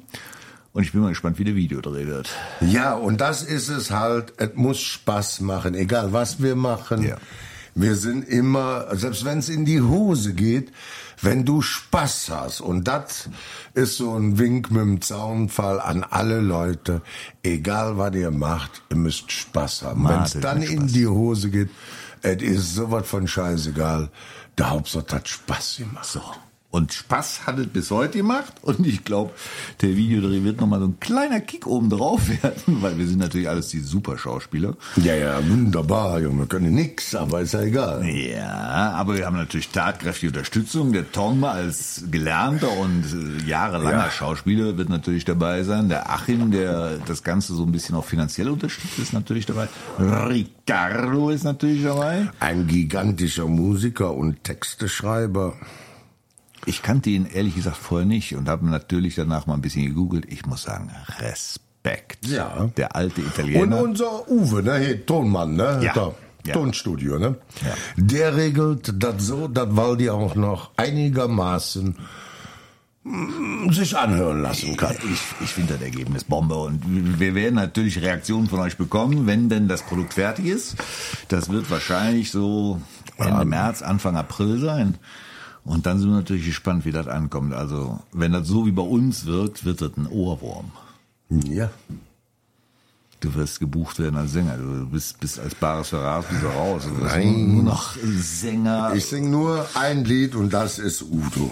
Und 0.77 0.83
ich 0.83 0.91
bin 0.91 1.01
mal 1.01 1.09
gespannt, 1.09 1.39
wie 1.39 1.43
der 1.43 1.55
Video 1.55 1.81
dreht 1.81 2.05
wird. 2.05 2.29
Ja, 2.61 2.93
und 2.93 3.19
das 3.19 3.41
ist 3.41 3.67
es 3.67 3.89
halt, 3.89 4.33
es 4.37 4.51
muss 4.53 4.79
Spaß 4.79 5.41
machen, 5.41 5.73
egal 5.73 6.13
was 6.13 6.39
wir 6.39 6.55
machen. 6.55 7.01
Ja. 7.01 7.17
Wir 7.73 7.95
sind 7.95 8.29
immer, 8.29 8.95
selbst 8.95 9.25
wenn 9.25 9.39
es 9.39 9.49
in 9.49 9.65
die 9.65 9.81
Hose 9.81 10.35
geht, 10.35 10.71
wenn 11.19 11.45
du 11.45 11.63
Spaß 11.63 12.29
hast. 12.29 12.61
Und 12.61 12.87
das 12.87 13.27
ist 13.73 13.97
so 13.97 14.15
ein 14.15 14.37
Wink 14.37 14.69
mit 14.69 14.81
dem 14.83 15.01
Zaunfall 15.01 15.79
an 15.79 16.03
alle 16.03 16.41
Leute. 16.41 17.01
Egal 17.41 17.97
was 17.97 18.13
ihr 18.13 18.29
macht, 18.29 18.83
ihr 18.91 18.97
müsst 18.97 19.31
Spaß 19.31 19.81
haben. 19.81 20.07
Wenn 20.07 20.21
es 20.21 20.39
dann 20.39 20.61
in 20.61 20.85
die 20.85 21.07
Hose 21.07 21.49
geht, 21.49 21.71
Es 22.21 22.43
ist 22.43 22.75
sowas 22.75 23.07
von 23.07 23.27
scheißegal. 23.27 24.11
Der 24.59 24.69
Hauptsache 24.69 25.07
hat 25.11 25.27
Spaß 25.27 25.77
gemacht. 25.77 26.05
So. 26.05 26.21
Und 26.69 26.91
Spaß 26.91 27.47
hat 27.47 27.59
es 27.59 27.67
bis 27.67 27.91
heute 27.91 28.17
gemacht. 28.17 28.53
Und 28.61 28.85
ich 28.85 29.05
glaube, 29.05 29.31
der 29.81 29.95
Videodreh 29.95 30.43
wird 30.43 30.59
nochmal 30.59 30.79
so 30.81 30.87
ein 30.87 30.99
kleiner 30.99 31.39
Kick 31.39 31.65
oben 31.65 31.89
drauf 31.89 32.27
werden, 32.43 32.81
weil 32.81 32.97
wir 32.97 33.07
sind 33.07 33.19
natürlich 33.19 33.47
alles 33.47 33.69
die 33.69 33.79
super 33.79 34.17
Schauspieler. 34.17 34.75
Ja, 34.97 35.15
ja, 35.15 35.49
wunderbar, 35.49 36.19
Junge. 36.19 36.39
Wir 36.39 36.45
können 36.47 36.75
nix, 36.75 37.15
aber 37.15 37.41
ist 37.41 37.53
ja 37.53 37.61
egal. 37.61 38.05
Ja, 38.05 38.91
aber 38.95 39.15
wir 39.15 39.25
haben 39.25 39.37
natürlich 39.37 39.69
tatkräftige 39.69 40.31
Unterstützung. 40.31 40.91
Der 40.91 41.09
Tom 41.11 41.43
als 41.45 42.03
gelernter 42.11 42.69
und 42.77 43.05
äh, 43.05 43.47
jahrelanger 43.49 44.05
Ja. 44.05 44.11
Schauspieler 44.11 44.77
wird 44.77 44.89
natürlich 44.89 45.23
dabei 45.23 45.63
sein. 45.63 45.87
Der 45.87 46.09
Achim, 46.11 46.51
der 46.51 46.97
das 47.07 47.23
Ganze 47.23 47.55
so 47.55 47.63
ein 47.63 47.71
bisschen 47.71 47.95
auch 47.95 48.05
finanziell 48.05 48.49
unterstützt, 48.49 48.99
ist 48.99 49.13
natürlich 49.13 49.45
dabei. 49.45 49.69
Ricardo 49.97 51.29
ist 51.29 51.43
natürlich 51.45 51.83
dabei. 51.83 52.29
Ein 52.41 52.67
gigantischer 52.67 53.47
Musiker 53.47 54.13
und 54.13 54.43
Texteschreiber. 54.43 55.53
Ich 56.67 56.81
kannte 56.83 57.09
ihn 57.09 57.25
ehrlich 57.25 57.55
gesagt 57.55 57.77
vorher 57.77 58.05
nicht 58.05 58.35
und 58.35 58.47
habe 58.49 58.65
natürlich 58.67 59.15
danach 59.15 59.47
mal 59.47 59.53
ein 59.55 59.61
bisschen 59.61 59.85
gegoogelt. 59.85 60.25
Ich 60.31 60.45
muss 60.45 60.63
sagen, 60.63 60.91
Respekt. 61.19 62.27
Ja. 62.27 62.69
Der 62.77 62.95
alte 62.95 63.21
Und 63.21 63.27
Italiener. 63.27 63.81
unser 63.81 64.29
Uwe, 64.29 64.61
ne, 64.61 64.77
hier, 64.79 65.05
Tonmann, 65.05 65.55
ne? 65.55 65.79
Ja. 65.81 65.93
Da, 65.93 66.13
Ja. 66.45 66.53
Tonstudio, 66.53 67.17
ne? 67.19 67.35
Ja. 67.65 67.73
Der 67.97 68.35
regelt 68.35 68.93
das 69.01 69.25
so, 69.25 69.47
dass 69.47 69.75
Waldi 69.75 70.09
auch 70.09 70.35
noch 70.35 70.71
einigermaßen 70.77 71.95
mm, 73.03 73.69
sich 73.71 73.97
anhören 73.97 74.41
lassen 74.41 74.75
kann. 74.77 74.95
Ich, 75.13 75.21
ich 75.43 75.49
finde 75.49 75.73
das 75.73 75.81
Ergebnis 75.81 76.23
Bombe 76.23 76.55
und 76.55 76.81
wir 77.19 77.35
werden 77.35 77.55
natürlich 77.55 78.01
Reaktionen 78.01 78.47
von 78.49 78.59
euch 78.59 78.77
bekommen, 78.77 79.27
wenn 79.27 79.49
denn 79.49 79.67
das 79.67 79.81
Produkt 79.83 80.13
fertig 80.15 80.45
ist. 80.45 80.75
Das 81.29 81.49
wird 81.49 81.69
wahrscheinlich 81.71 82.31
so 82.31 82.81
Ende 83.17 83.45
März, 83.45 83.81
Anfang 83.81 84.15
April 84.17 84.59
sein. 84.59 84.95
Und 85.67 85.85
dann 85.85 85.99
sind 85.99 86.09
wir 86.09 86.15
natürlich 86.15 86.45
gespannt, 86.45 86.85
wie 86.85 86.91
das 86.91 87.07
ankommt. 87.07 87.53
Also, 87.53 87.99
wenn 88.13 88.31
das 88.31 88.47
so 88.47 88.65
wie 88.65 88.71
bei 88.71 88.81
uns 88.81 89.25
wirkt, 89.25 89.65
wird 89.65 89.81
das 89.81 89.91
ein 89.97 90.07
Ohrwurm. 90.07 90.71
Ja. 91.29 91.69
Du 93.19 93.35
wirst 93.35 93.59
gebucht 93.59 93.99
werden 93.99 94.15
als 94.15 94.31
Sänger. 94.31 94.57
Du 94.57 94.87
bist, 94.89 95.19
bist 95.19 95.39
als 95.39 95.55
Bares 95.55 95.89
bist 95.89 96.41
du 96.41 96.47
raus. 96.47 96.83
Du 96.87 97.03
Nein. 97.03 97.55
Nur, 97.55 97.63
noch 97.63 97.95
Sänger. 97.97 98.93
Ich 98.95 99.07
sing 99.07 99.29
nur 99.29 99.67
ein 99.73 100.05
Lied 100.05 100.35
und 100.35 100.53
das 100.53 100.79
ist 100.79 101.01
Udo. 101.01 101.51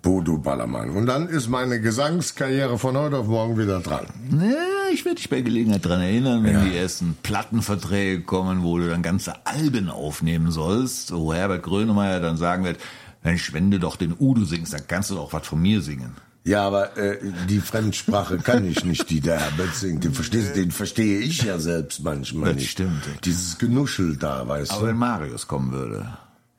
Bodo 0.00 0.38
Ballermann. 0.38 0.90
Und 0.90 1.06
dann 1.06 1.28
ist 1.28 1.48
meine 1.48 1.80
Gesangskarriere 1.80 2.78
von 2.78 2.96
heute 2.96 3.18
auf 3.18 3.26
morgen 3.26 3.58
wieder 3.58 3.80
dran. 3.80 4.06
Ne, 4.30 4.56
ich 4.96 5.04
werde 5.04 5.16
dich 5.16 5.28
bei 5.30 5.40
Gelegenheit 5.42 5.84
dran 5.84 6.00
erinnern, 6.00 6.42
wenn 6.44 6.64
die 6.70 6.76
ersten 6.76 7.16
Plattenverträge 7.22 8.22
kommen, 8.22 8.62
wo 8.62 8.78
du 8.78 8.88
dann 8.88 9.02
ganze 9.02 9.46
Alben 9.46 9.88
aufnehmen 9.90 10.50
sollst, 10.50 11.12
wo 11.14 11.32
Herbert 11.32 11.62
Grönemeyer 11.62 12.20
dann 12.20 12.36
sagen 12.36 12.64
wird, 12.64 12.78
Mensch, 13.22 13.52
wenn 13.52 13.70
du 13.70 13.78
doch 13.78 13.96
den 13.96 14.14
Udo 14.18 14.44
singst, 14.44 14.72
dann 14.72 14.86
kannst 14.88 15.10
du 15.10 15.14
doch 15.16 15.32
was 15.32 15.46
von 15.46 15.60
mir 15.60 15.80
singen. 15.82 16.12
Ja, 16.44 16.64
aber 16.66 16.96
äh, 16.96 17.18
die 17.48 17.58
Fremdsprache 17.60 18.38
kann 18.38 18.64
ich 18.64 18.84
nicht, 18.84 19.10
die 19.10 19.20
der 19.20 19.38
Herbert 19.40 19.74
singt. 19.74 20.04
Den, 20.04 20.12
verstehst, 20.14 20.54
den 20.54 20.70
verstehe 20.70 21.18
ich 21.18 21.42
ja 21.42 21.58
selbst 21.58 22.02
manchmal 22.04 22.50
Das 22.50 22.56
nicht. 22.62 22.70
stimmt. 22.70 23.02
Dieses 23.24 23.58
Genuschel 23.58 24.16
da, 24.16 24.46
weißt 24.46 24.70
Aber 24.72 24.82
du. 24.82 24.86
wenn 24.88 24.96
Marius 24.96 25.48
kommen 25.48 25.72
würde, 25.72 26.06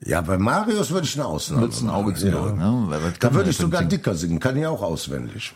Ja, 0.06 0.20
bei 0.22 0.38
Marius 0.38 0.92
würde 0.92 1.08
ich 1.08 1.16
eine 1.16 1.26
Ausnahme 1.26 1.62
würdest 1.64 1.82
du 1.82 1.86
ein 1.86 1.90
Auge 1.92 2.12
machen, 2.12 2.20
zudrücken. 2.22 2.60
ja. 2.60 2.72
Ne? 2.72 3.14
Da 3.20 3.34
würde 3.34 3.50
ich 3.50 3.58
sogar 3.58 3.80
singen? 3.80 3.90
dicker 3.90 4.14
singen, 4.16 4.40
kann 4.42 4.58
ich 4.58 4.66
auch 4.66 4.82
auswendig. 4.82 5.54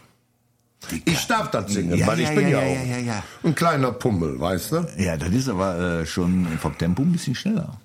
Ich 1.06 1.28
darf 1.28 1.52
das 1.52 1.72
singen, 1.72 1.98
Ja, 1.98 2.08
weil 2.08 2.20
ich 2.20 2.30
ja, 2.30 2.36
bin 2.36 2.48
ja, 2.50 2.62
ja, 2.64 2.82
auch 2.82 2.86
ja, 2.88 2.98
ja. 2.98 3.24
ein 3.44 3.56
kleiner 3.56 3.92
Pummel, 3.92 4.40
weißt 4.40 4.72
du? 4.72 4.88
Ja, 4.98 5.16
das 5.16 5.30
ist 5.30 5.48
aber 5.48 5.78
äh, 6.02 6.06
schon 6.06 6.48
vom 6.60 6.78
Tempo 6.78 7.04
ein 7.04 7.12
bisschen 7.12 7.36
schneller. 7.36 7.78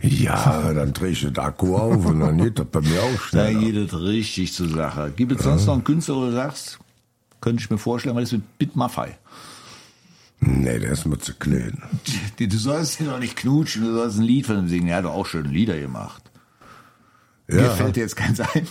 Ja, 0.00 0.72
dann 0.72 0.92
drehe 0.92 1.10
ich 1.12 1.20
den 1.22 1.38
Akku 1.38 1.76
auf 1.76 2.04
und 2.06 2.20
dann 2.20 2.36
geht 2.38 2.58
das 2.58 2.66
bei 2.66 2.80
mir 2.80 3.00
auch 3.02 3.30
Da 3.30 3.46
schneller. 3.48 3.60
geht 3.60 3.76
es 3.76 3.98
richtig 4.00 4.52
zur 4.52 4.68
Sache. 4.68 5.12
Gibt 5.14 5.32
es 5.32 5.42
sonst 5.44 5.66
noch 5.66 5.74
einen 5.74 5.84
Künstler, 5.84 6.16
wo 6.16 6.24
du 6.26 6.32
sagst, 6.32 6.78
könnte 7.40 7.62
ich 7.62 7.70
mir 7.70 7.78
vorstellen, 7.78 8.14
was 8.16 8.24
ist 8.24 8.32
mit 8.32 8.58
Bit 8.58 8.76
Maffei? 8.76 9.16
Nee, 10.40 10.80
der 10.80 10.90
ist 10.90 11.06
mir 11.06 11.18
zu 11.18 11.34
klein. 11.34 11.80
Du 12.36 12.56
sollst 12.58 13.00
ihn 13.00 13.06
doch 13.06 13.20
nicht 13.20 13.36
knutschen, 13.36 13.84
du 13.84 13.94
sollst 13.94 14.18
ein 14.18 14.24
Lied 14.24 14.46
von 14.46 14.58
ihm 14.58 14.68
singen. 14.68 14.88
Er 14.88 14.96
hat 14.98 15.04
doch 15.04 15.14
auch 15.14 15.26
schöne 15.26 15.48
Lieder 15.48 15.78
gemacht. 15.78 16.22
Mir 17.46 17.62
Ja, 17.62 17.70
fällt 17.70 17.94
dir 17.96 18.00
jetzt 18.00 18.16
keins 18.16 18.40
ein. 18.40 18.66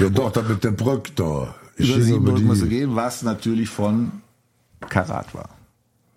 ja 0.00 0.08
doch, 0.08 0.32
da 0.32 0.42
mit 0.42 0.64
der 0.64 0.72
Brücke 0.72 1.12
da. 1.14 1.54
Über 1.88 2.00
sieben 2.00 2.24
Brücken 2.24 2.46
musst 2.46 2.62
du 2.62 2.66
die. 2.66 2.76
gehen, 2.78 2.96
was 2.96 3.22
natürlich 3.22 3.68
von 3.68 4.12
Karat 4.88 5.34
war. 5.34 5.48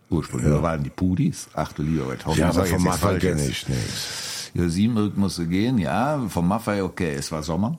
Ursprünglich 0.09 0.51
Ja. 0.53 0.61
waren 0.61 0.83
die 0.83 0.89
Pudis. 0.89 1.47
Ach 1.53 1.71
du 1.73 1.81
lieber 1.83 2.05
Gott. 2.05 2.25
hoffentlich 2.25 2.37
Ja, 2.39 2.49
aber 2.49 2.65
vom 2.65 2.83
Maffei 2.83 3.17
kenne 3.19 3.45
ich 3.45 3.67
nichts. 3.67 4.51
Über 4.53 4.69
sieben 4.69 4.93
Brücken 4.95 5.19
musst 5.19 5.39
du 5.39 5.47
gehen, 5.47 5.77
ja. 5.79 6.21
Vom 6.29 6.47
Maffei, 6.47 6.83
okay, 6.83 7.15
es 7.15 7.31
war 7.31 7.41
Sommer. 7.41 7.77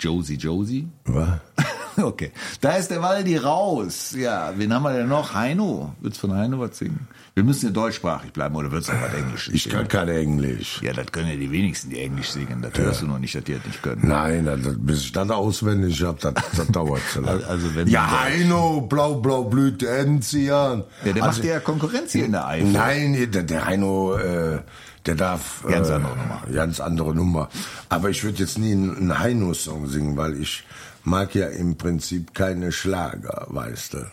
Josie 0.00 0.36
Josie. 0.36 0.88
Was? 1.04 1.28
Okay. 1.96 2.32
Da 2.60 2.72
ist 2.72 2.90
der 2.90 3.00
Waldi 3.02 3.36
raus. 3.36 4.16
Ja, 4.18 4.52
wen 4.56 4.74
haben 4.74 4.82
wir 4.82 4.92
denn 4.94 5.06
noch? 5.08 5.32
Heino. 5.32 5.94
Willst 6.00 6.20
du 6.20 6.26
von 6.26 6.36
Heino 6.36 6.58
was 6.58 6.76
singen? 6.76 7.06
Wir 7.34 7.44
müssen 7.44 7.66
ja 7.66 7.70
deutschsprachig 7.72 8.32
bleiben, 8.32 8.56
oder 8.56 8.72
willst 8.72 8.88
du 8.88 8.92
auch 8.94 9.00
was 9.00 9.14
Englisch 9.14 9.48
Ich 9.52 9.68
kann 9.68 9.86
kein 9.86 10.08
Englisch. 10.08 10.80
Ja, 10.82 10.92
das 10.92 11.06
können 11.12 11.28
ja 11.28 11.36
die 11.36 11.52
wenigsten, 11.52 11.90
die 11.90 12.00
Englisch 12.00 12.30
singen. 12.30 12.62
Das 12.62 12.76
hörst 12.76 13.02
du 13.02 13.06
noch 13.06 13.20
nicht, 13.20 13.36
dass 13.36 13.44
die 13.44 13.54
das 13.54 13.64
nicht 13.64 13.80
können. 13.80 14.08
Nein, 14.08 14.44
das, 14.44 14.58
bis 14.76 15.02
ich 15.02 15.12
das 15.12 15.30
auswendig 15.30 16.02
hab, 16.02 16.18
das, 16.18 16.34
das 16.56 16.66
dauert 16.66 17.00
zu 17.12 17.20
lange. 17.20 17.44
Also 17.48 17.72
wenn 17.76 17.86
ja, 17.86 18.22
Heino, 18.22 18.80
blau, 18.80 19.20
blau, 19.20 19.44
Blüte, 19.44 19.88
Enzian. 19.88 20.82
Ja, 21.04 21.12
der 21.12 21.22
Also- 21.22 21.38
macht 21.42 21.48
ja 21.48 21.60
Konkurrenz 21.60 22.10
hier 22.10 22.24
in 22.24 22.32
der 22.32 22.44
Eifel. 22.48 22.72
Nein, 22.72 23.30
der, 23.30 23.44
der 23.44 23.66
Heino, 23.66 24.16
äh, 24.16 24.58
der 25.06 25.14
darf... 25.14 25.64
Ganz 25.68 25.88
äh, 25.88 25.92
andere 25.92 26.16
Nummer. 26.16 26.42
Ganz 26.52 26.80
andere 26.80 27.14
Nummer. 27.14 27.48
Aber 27.88 28.10
ich 28.10 28.24
würde 28.24 28.38
jetzt 28.38 28.58
nie 28.58 28.72
einen, 28.72 29.18
Heino-Song 29.18 29.86
singen, 29.88 30.16
weil 30.16 30.40
ich 30.40 30.64
mag 31.02 31.34
ja 31.34 31.48
im 31.48 31.76
Prinzip 31.76 32.34
keine 32.34 32.72
Schlager, 32.72 33.46
weißt 33.48 33.94
du. 33.94 34.06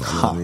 Ha. 0.00 0.36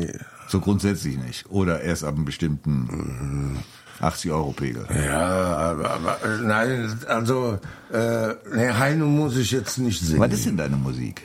So 0.48 0.60
grundsätzlich 0.60 1.16
nicht. 1.16 1.50
Oder 1.50 1.80
erst 1.82 2.04
ab 2.04 2.14
einem 2.16 2.24
bestimmten 2.24 3.58
80-Euro-Pegel. 4.00 4.86
Ja, 5.04 5.56
aber, 5.56 5.90
aber 5.90 6.18
nein, 6.42 6.98
also 7.06 7.58
äh, 7.92 8.28
nee, 8.54 8.70
Heino 8.70 9.06
muss 9.06 9.36
ich 9.36 9.52
jetzt 9.52 9.78
nicht 9.78 10.00
singen. 10.00 10.20
Was 10.20 10.32
ist 10.32 10.46
denn 10.46 10.56
deine 10.56 10.76
Musik? 10.76 11.22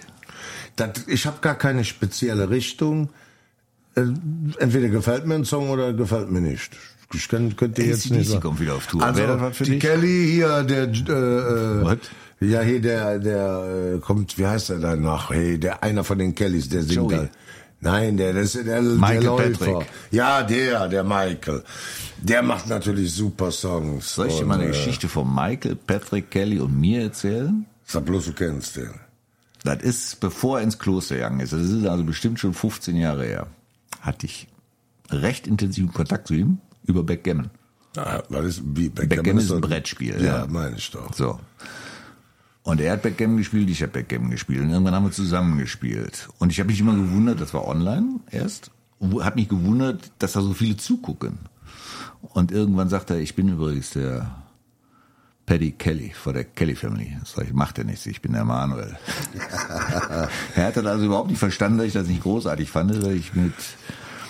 Das, 0.75 0.89
ich 1.07 1.25
habe 1.25 1.39
gar 1.41 1.55
keine 1.55 1.83
spezielle 1.83 2.49
Richtung. 2.49 3.09
Äh, 3.95 4.01
entweder 4.59 4.89
gefällt 4.89 5.25
mir 5.25 5.35
ein 5.35 5.45
Song 5.45 5.69
oder 5.69 5.93
gefällt 5.93 6.31
mir 6.31 6.41
nicht. 6.41 6.77
Ich 7.13 7.27
kann, 7.27 7.55
könnte 7.55 7.81
jetzt 7.83 8.05
AC/DC 8.05 8.11
nicht 8.17 8.29
sagen. 8.29 8.41
kommt 8.41 8.59
wieder 8.59 8.75
auf 8.75 8.87
Tour. 8.87 9.01
Also, 9.01 9.19
Wäre 9.19 9.33
das 9.33 9.41
was 9.41 9.57
für 9.57 9.63
die 9.63 9.71
dich? 9.71 9.81
Kelly 9.81 10.27
hier, 10.31 10.63
der, 10.63 10.83
äh, 10.83 10.89
äh, 10.89 11.85
Was? 11.85 11.97
ja, 12.39 12.61
hier, 12.61 12.81
der, 12.81 13.19
der, 13.19 13.95
äh, 13.95 13.99
kommt, 13.99 14.37
wie 14.37 14.45
heißt 14.45 14.69
der 14.69 14.79
da 14.79 14.95
noch? 14.95 15.31
Hey, 15.31 15.59
der, 15.59 15.81
einer 15.83 16.03
von 16.03 16.19
den 16.19 16.35
Kellys, 16.35 16.69
der 16.69 16.83
singt 16.83 17.11
Joey. 17.11 17.15
da. 17.17 17.29
Nein, 17.81 18.17
der, 18.17 18.33
das 18.33 18.55
ist 18.55 18.67
der, 18.67 18.81
Michael 18.81 19.21
der 19.21 19.29
Läufer. 19.31 19.65
Patrick. 19.65 19.87
Ja, 20.11 20.43
der, 20.43 20.87
der 20.89 21.03
Michael. 21.03 21.63
Der 22.21 22.43
macht 22.43 22.67
natürlich 22.67 23.13
super 23.13 23.51
Songs. 23.51 24.13
Soll 24.15 24.27
ich 24.27 24.37
dir 24.37 24.45
mal 24.45 24.55
eine 24.55 24.65
äh, 24.65 24.67
Geschichte 24.67 25.07
von 25.07 25.33
Michael, 25.33 25.75
Patrick, 25.75 26.29
Kelly 26.29 26.59
und 26.59 26.77
mir 26.79 27.03
erzählen? 27.03 27.65
Sag 27.85 28.05
bloß, 28.05 28.25
du 28.25 28.33
kennst 28.33 28.75
den. 28.75 28.91
Das 29.63 29.81
ist, 29.81 30.19
bevor 30.19 30.59
er 30.59 30.63
ins 30.63 30.77
Kloster 30.77 31.15
gegangen 31.15 31.39
ist. 31.39 31.53
Das 31.53 31.61
ist 31.61 31.85
also 31.85 32.03
bestimmt 32.03 32.39
schon 32.39 32.53
15 32.53 32.95
Jahre 32.97 33.25
her. 33.25 33.47
Hatte 34.01 34.25
ich 34.25 34.47
recht 35.09 35.47
intensiven 35.47 35.91
Kontakt 35.91 36.27
zu 36.27 36.33
ihm 36.35 36.59
über 36.89 37.03
Backgammon. 37.03 37.49
Ah, 37.95 38.21
was 38.29 38.45
ist, 38.45 38.61
wie, 38.65 38.89
Backgammon 38.89 39.37
ist 39.37 39.51
ein 39.51 39.61
Brettspiel, 39.61 40.15
Ja, 40.21 40.39
ja. 40.39 40.47
meine 40.47 40.75
ich 40.75 40.91
doch. 40.91 41.13
So. 41.13 41.39
Und 42.63 42.81
er 42.81 42.93
hat 42.93 43.01
Backgammon 43.01 43.37
gespielt, 43.37 43.69
ich 43.69 43.81
habe 43.81 43.93
Backgammon 43.93 44.31
gespielt. 44.31 44.61
Und 44.61 44.69
irgendwann 44.69 44.93
haben 44.93 45.05
wir 45.05 45.11
zusammen 45.11 45.57
gespielt. 45.57 46.29
Und 46.37 46.51
ich 46.51 46.59
habe 46.59 46.69
mich 46.69 46.79
immer 46.79 46.93
gewundert, 46.93 47.41
das 47.41 47.53
war 47.53 47.67
online 47.67 48.19
erst, 48.29 48.71
habe 49.01 49.35
mich 49.35 49.49
gewundert, 49.49 50.11
dass 50.19 50.33
da 50.33 50.41
so 50.41 50.53
viele 50.53 50.77
zugucken. 50.77 51.39
Und 52.21 52.51
irgendwann 52.51 52.89
sagt 52.89 53.09
er, 53.09 53.17
ich 53.17 53.35
bin 53.35 53.47
übrigens 53.47 53.91
der 53.91 54.29
Paddy 55.45 55.71
Kelly 55.71 56.11
von 56.11 56.33
der 56.33 56.43
Kelly 56.43 56.75
Family. 56.75 57.17
Das 57.19 57.31
sag 57.31 57.45
ich, 57.45 57.53
macht 57.53 57.79
er 57.79 57.85
nichts, 57.85 58.05
ich 58.05 58.21
bin 58.21 58.33
der 58.33 58.45
Manuel. 58.45 58.97
er 60.55 60.65
hat 60.67 60.77
das 60.77 60.85
also 60.85 61.05
überhaupt 61.05 61.29
nicht 61.29 61.39
verstanden, 61.39 61.79
dass 61.79 61.87
ich 61.87 61.93
das 61.93 62.07
nicht 62.07 62.21
großartig 62.21 62.69
fand, 62.69 63.01
weil 63.03 63.15
ich 63.15 63.33
mit 63.33 63.53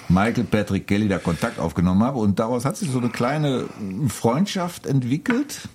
Michael 0.10 0.46
Patrick 0.46 0.88
Kelly 0.88 1.08
da 1.08 1.20
Kontakt 1.20 1.60
aufgenommen 1.60 2.04
habe. 2.04 2.18
Und 2.18 2.40
daraus 2.40 2.66
hat 2.66 2.78
sich 2.78 2.90
so 2.92 3.00
eine 3.00 3.10
kleine 3.10 3.66
Freundschaft 4.08 4.86
entwickelt. 4.86 5.70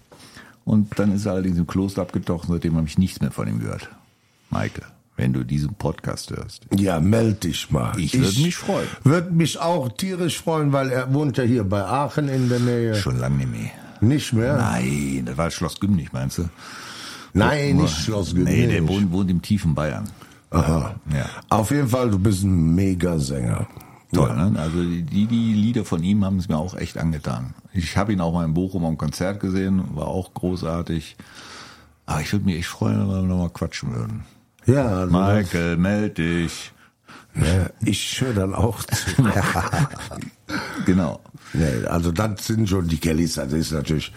Und 0.64 0.98
dann 0.98 1.12
ist 1.14 1.26
er 1.26 1.32
allerdings 1.32 1.58
im 1.58 1.66
Kloster 1.66 2.02
abgetaucht, 2.02 2.48
seitdem 2.48 2.76
habe 2.76 2.86
ich 2.86 2.98
nichts 2.98 3.20
mehr 3.20 3.30
von 3.30 3.46
ihm 3.46 3.60
gehört. 3.60 3.88
Michael, 4.50 4.86
wenn 5.16 5.32
du 5.32 5.44
diesen 5.44 5.74
Podcast 5.74 6.30
hörst. 6.30 6.66
Ja, 6.74 7.00
meld 7.00 7.44
dich 7.44 7.70
mal. 7.70 7.98
Ich 7.98 8.18
würd 8.18 8.38
mich 8.38 8.56
freuen. 8.56 8.88
Würde 9.04 9.30
mich 9.30 9.58
auch 9.60 9.88
tierisch 9.90 10.40
freuen, 10.40 10.72
weil 10.72 10.90
er 10.90 11.12
wohnt 11.12 11.36
ja 11.36 11.44
hier 11.44 11.64
bei 11.64 11.84
Aachen 11.84 12.28
in 12.28 12.48
der 12.48 12.60
Nähe. 12.60 12.94
Schon 12.94 13.18
lange 13.18 13.36
nicht 13.36 13.50
mehr. 13.50 13.70
Nicht 14.00 14.32
mehr? 14.32 14.56
Nein, 14.56 15.22
das 15.26 15.36
war 15.36 15.50
Schloss 15.50 15.78
Gümnich, 15.80 16.12
meinst 16.12 16.38
du? 16.38 16.48
Nein, 17.32 17.76
nicht 17.76 17.96
Schloss 17.96 18.32
Nee, 18.32 18.66
der 18.66 18.86
wohnt, 18.88 19.12
wohnt 19.12 19.30
im 19.30 19.42
tiefen 19.42 19.74
Bayern. 19.74 20.08
Aha. 20.50 20.94
Ja. 21.12 21.26
Auf 21.48 21.70
jeden 21.70 21.88
Fall, 21.88 22.10
du 22.10 22.18
bist 22.18 22.44
ein 22.44 22.74
Megasänger. 22.74 23.66
Toll, 24.14 24.34
ne? 24.36 24.58
Also 24.58 24.82
die, 24.82 25.26
die 25.26 25.52
Lieder 25.54 25.84
von 25.84 26.02
ihm 26.02 26.24
haben 26.24 26.38
es 26.38 26.48
mir 26.48 26.56
auch 26.56 26.74
echt 26.74 26.98
angetan. 26.98 27.54
Ich 27.72 27.96
habe 27.96 28.12
ihn 28.12 28.20
auch 28.20 28.32
mal 28.32 28.44
in 28.44 28.54
Bochum 28.54 28.84
am 28.84 28.98
Konzert 28.98 29.40
gesehen, 29.40 29.94
war 29.94 30.08
auch 30.08 30.32
großartig. 30.34 31.16
Aber 32.06 32.20
ich 32.20 32.32
würde 32.32 32.44
mich 32.44 32.56
echt 32.56 32.68
freuen, 32.68 33.00
wenn 33.00 33.08
wir 33.08 33.22
nochmal 33.22 33.50
quatschen 33.50 33.94
würden. 33.94 34.24
Ja, 34.66 34.86
also 34.86 35.12
Michael, 35.12 35.76
meld 35.76 36.18
dich. 36.18 36.72
Ja, 37.34 37.70
ich 37.84 38.20
höre 38.20 38.34
dann 38.34 38.54
auch 38.54 38.82
zu. 38.84 39.22
Genau. 40.86 41.20
nee, 41.52 41.86
also 41.86 42.12
das 42.12 42.46
sind 42.46 42.68
schon 42.68 42.88
die 42.88 42.98
Kellys, 42.98 43.34
das 43.34 43.52
ist 43.52 43.72
natürlich, 43.72 44.12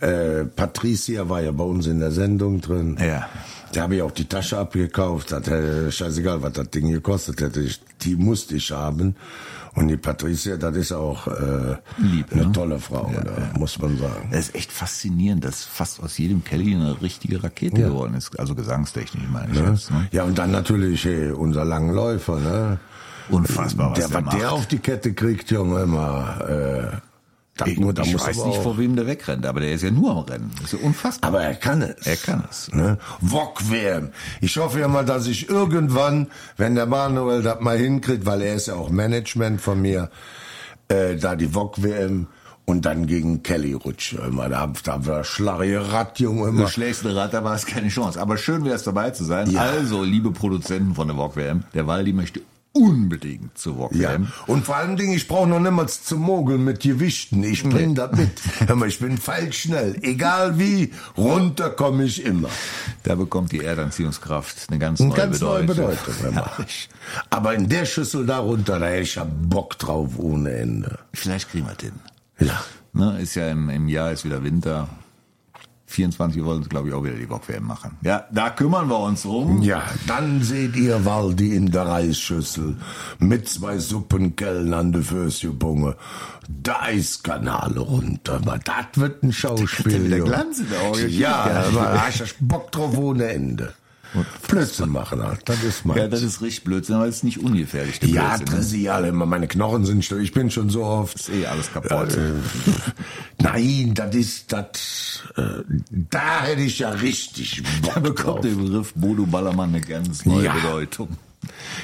äh, 0.00 0.44
Patricia 0.44 1.28
war 1.28 1.42
ja 1.42 1.52
bei 1.52 1.64
uns 1.64 1.86
in 1.86 2.00
der 2.00 2.12
Sendung 2.12 2.60
drin. 2.60 2.96
Ja. 3.00 3.28
Da 3.72 3.82
habe 3.82 3.96
ich 3.96 4.02
auch 4.02 4.12
die 4.12 4.26
Tasche 4.26 4.58
abgekauft, 4.58 5.32
das 5.32 5.46
hätte, 5.46 5.90
scheißegal, 5.90 6.42
was 6.42 6.52
das 6.52 6.70
Ding 6.70 6.90
gekostet 6.90 7.40
hätte, 7.40 7.60
ich, 7.60 7.80
die 8.02 8.16
musste 8.16 8.56
ich 8.56 8.70
haben. 8.70 9.16
Und 9.74 9.88
die 9.88 9.98
Patricia, 9.98 10.56
das 10.56 10.74
ist 10.74 10.92
auch 10.92 11.26
äh, 11.26 11.76
Lieb, 11.98 12.32
eine 12.32 12.46
ne? 12.46 12.52
tolle 12.52 12.78
Frau, 12.78 13.12
da, 13.14 13.58
muss 13.58 13.78
man 13.78 13.98
sagen. 13.98 14.30
Das 14.30 14.48
ist 14.48 14.54
echt 14.54 14.72
faszinierend, 14.72 15.44
dass 15.44 15.64
fast 15.64 16.02
aus 16.02 16.16
jedem 16.16 16.42
Kelly 16.42 16.74
eine 16.74 17.02
richtige 17.02 17.44
Rakete 17.44 17.82
geworden 17.82 18.14
ist. 18.14 18.38
Also 18.40 18.54
gesangstechnisch 18.54 19.24
meine 19.30 19.52
ich 19.52 19.60
jetzt. 19.60 19.90
Ne? 19.90 20.08
Ja, 20.12 20.24
und 20.24 20.38
dann 20.38 20.50
natürlich 20.50 21.04
hey, 21.04 21.30
unser 21.30 21.66
Langläufer, 21.66 22.40
ne? 22.40 22.78
Unfassbar, 23.30 23.90
was 23.90 23.98
der, 23.98 24.08
der, 24.08 24.24
was 24.26 24.34
der 24.34 24.42
macht. 24.44 24.52
auf 24.52 24.66
die 24.66 24.78
Kette 24.78 25.12
kriegt, 25.14 25.50
Junge, 25.50 25.82
immer. 25.82 26.40
Äh, 26.48 26.96
da, 27.56 27.64
Ich, 27.66 27.78
mu- 27.80 27.92
da 27.92 28.02
ich 28.02 28.12
muss 28.12 28.26
weiß 28.26 28.44
nicht, 28.44 28.62
vor 28.62 28.76
wem 28.76 28.96
der 28.96 29.06
wegrennt, 29.06 29.46
aber 29.46 29.60
der 29.60 29.72
ist 29.72 29.82
ja 29.82 29.90
nur 29.90 30.10
am 30.10 30.18
Rennen. 30.24 30.50
Das 30.60 30.72
ist 30.74 30.80
ja 30.80 30.86
unfassbar. 30.86 31.28
Aber 31.30 31.42
er 31.42 31.54
kann 31.54 31.80
es. 31.82 32.06
Er 32.06 32.16
kann 32.16 32.44
es. 32.50 32.70
Ne? 32.72 32.98
Wok-WM. 33.22 34.10
Ich 34.42 34.56
hoffe 34.58 34.80
ja 34.80 34.88
mal, 34.88 35.04
dass 35.06 35.26
ich 35.26 35.48
irgendwann, 35.48 36.26
wenn 36.58 36.74
der 36.74 36.84
Manuel 36.86 37.42
das 37.42 37.60
mal 37.60 37.78
hinkriegt, 37.78 38.26
weil 38.26 38.42
er 38.42 38.54
ist 38.54 38.66
ja 38.68 38.74
auch 38.74 38.90
Management 38.90 39.60
von 39.62 39.80
mir, 39.80 40.10
äh, 40.88 41.16
da 41.16 41.34
die 41.34 41.54
Wok-WM 41.54 42.26
und 42.66 42.84
dann 42.84 43.06
gegen 43.06 43.42
Kelly 43.42 43.72
rutsche. 43.72 44.18
Immer. 44.18 44.48
Da, 44.50 44.70
da 44.84 45.06
war 45.06 45.24
Schlarre 45.24 45.92
Rad, 45.92 46.18
Junge. 46.20 46.42
Du 46.42 46.48
Immer. 46.58 46.68
schlägst 46.68 47.06
eine 47.06 47.16
Rad, 47.16 47.32
da 47.32 47.42
war 47.42 47.54
es 47.54 47.64
keine 47.64 47.88
Chance. 47.88 48.20
Aber 48.20 48.36
schön 48.36 48.64
wäre 48.64 48.74
es 48.76 48.82
dabei 48.82 49.10
zu 49.12 49.24
sein. 49.24 49.48
Ja. 49.50 49.60
Also, 49.62 50.02
liebe 50.04 50.30
Produzenten 50.30 50.94
von 50.94 51.08
der 51.08 51.16
Walk 51.16 51.36
WM, 51.36 51.62
der 51.74 51.86
Waldi 51.86 52.12
möchte 52.12 52.42
unbedingt 52.76 53.56
zur 53.56 53.78
Walk 53.78 53.94
Ja. 53.94 54.16
Und 54.46 54.64
vor 54.66 54.76
allen 54.76 54.96
Dingen, 54.96 55.14
ich 55.14 55.26
brauche 55.26 55.48
noch 55.48 55.60
niemals 55.60 56.04
zu 56.04 56.16
mogeln 56.18 56.64
mit 56.64 56.80
Gewichten. 56.80 57.42
Ich 57.42 57.62
bring 57.62 57.94
das 57.94 58.12
mit. 58.16 58.30
Hör 58.66 58.76
mal, 58.76 58.88
ich 58.88 58.98
bin 58.98 59.16
feilschnell. 59.18 59.96
Egal 60.02 60.58
wie, 60.58 60.92
runter 61.16 61.70
komme 61.70 62.04
ich 62.04 62.24
immer. 62.24 62.48
Da 63.02 63.14
bekommt 63.14 63.52
die 63.52 63.64
Erdanziehungskraft 63.64 64.66
eine 64.68 64.78
ganz 64.78 65.00
Eine 65.00 65.08
neue 65.10 65.16
ganz 65.18 65.40
neue 65.40 65.64
Bedeutung. 65.64 65.96
Bedeutung. 65.96 66.14
hör 66.22 66.32
mal. 66.32 66.50
Herrlich. 66.56 66.88
Aber 67.30 67.54
in 67.54 67.68
der 67.68 67.86
Schüssel 67.86 68.26
darunter, 68.26 68.78
da 68.78 68.86
hätte 68.86 69.02
ich 69.02 69.14
ja 69.14 69.24
Bock 69.24 69.78
drauf 69.78 70.12
ohne 70.18 70.52
Ende. 70.52 70.98
Vielleicht 71.14 71.50
kriegen 71.50 71.66
wir 71.66 71.76
hin. 71.80 71.92
Ja. 72.38 72.62
Ne, 72.92 73.20
ist 73.20 73.34
ja 73.34 73.48
im, 73.48 73.68
im 73.70 73.88
Jahr 73.88 74.12
ist 74.12 74.24
wieder 74.24 74.42
Winter. 74.42 74.88
24 75.86 76.44
wollen 76.44 76.62
sie, 76.64 76.68
glaube 76.68 76.88
ich, 76.88 76.94
auch 76.94 77.04
wieder 77.04 77.14
die 77.14 77.28
WM 77.28 77.64
machen. 77.64 77.96
Ja, 78.02 78.26
da 78.32 78.50
kümmern 78.50 78.88
wir 78.88 78.98
uns 78.98 79.22
drum. 79.22 79.62
Ja, 79.62 79.82
dann 80.06 80.42
seht 80.42 80.74
ihr 80.76 81.04
Waldi 81.04 81.54
in 81.54 81.70
der 81.70 81.86
Reisschüssel 81.86 82.76
mit 83.20 83.48
zwei 83.48 83.78
Suppenkellen 83.78 84.74
an 84.74 84.92
der 84.92 85.02
Füßchenbunge. 85.02 85.96
Da 86.48 86.82
Eiskanal 86.82 87.78
runter. 87.78 88.34
Aber 88.34 88.58
das 88.58 88.86
wird 88.94 89.22
ein 89.22 89.32
Schauspiel. 89.32 90.12
Er 90.12 90.18
Junge. 90.18 90.30
Glanz 90.30 90.58
in 90.58 90.70
der 90.70 90.82
Augen. 90.82 91.08
Ja, 91.08 91.70
da 91.72 92.06
hast 92.06 92.20
du 92.20 92.24
Bock 92.40 92.72
drauf 92.72 92.98
ohne 92.98 93.28
Ende. 93.28 93.72
Blödsinn 94.48 94.88
machen 94.90 95.22
halt, 95.22 95.40
das 95.48 95.62
ist 95.62 95.84
meins. 95.84 95.98
Ja, 96.00 96.08
das 96.08 96.22
ist 96.22 96.40
richtig 96.40 96.64
Blödsinn, 96.64 96.94
aber 96.96 97.06
es 97.06 97.16
ist 97.16 97.24
nicht 97.24 97.38
ungefährlich. 97.38 97.98
der 98.00 98.08
Ja, 98.08 98.36
Blödsinn, 98.36 98.56
ne? 98.58 98.62
trivial 98.64 99.04
immer. 99.06 99.26
Meine 99.26 99.48
Knochen 99.48 99.84
sind 99.84 100.02
st- 100.04 100.18
Ich 100.20 100.32
bin 100.32 100.50
schon 100.50 100.70
so 100.70 100.84
oft. 100.84 101.16
Ist 101.16 101.28
eh 101.30 101.46
alles 101.46 101.72
kaputt. 101.72 102.14
Äh, 102.16 102.32
nein, 103.42 103.92
das 103.94 104.14
ist 104.14 104.52
das. 104.52 105.22
Äh, 105.36 105.62
da 106.10 106.42
hätte 106.44 106.62
ich 106.62 106.78
ja 106.78 106.90
richtig 106.90 107.62
Bock 107.82 107.94
Da 107.94 108.00
bekommt 108.00 108.44
der 108.44 108.50
Begriff 108.50 108.92
Bodo 108.94 109.26
Ballermann 109.26 109.70
eine 109.70 109.80
ganz 109.80 110.24
neue 110.24 110.44
Ja. 110.46 110.54
Bedeutung. 110.54 111.08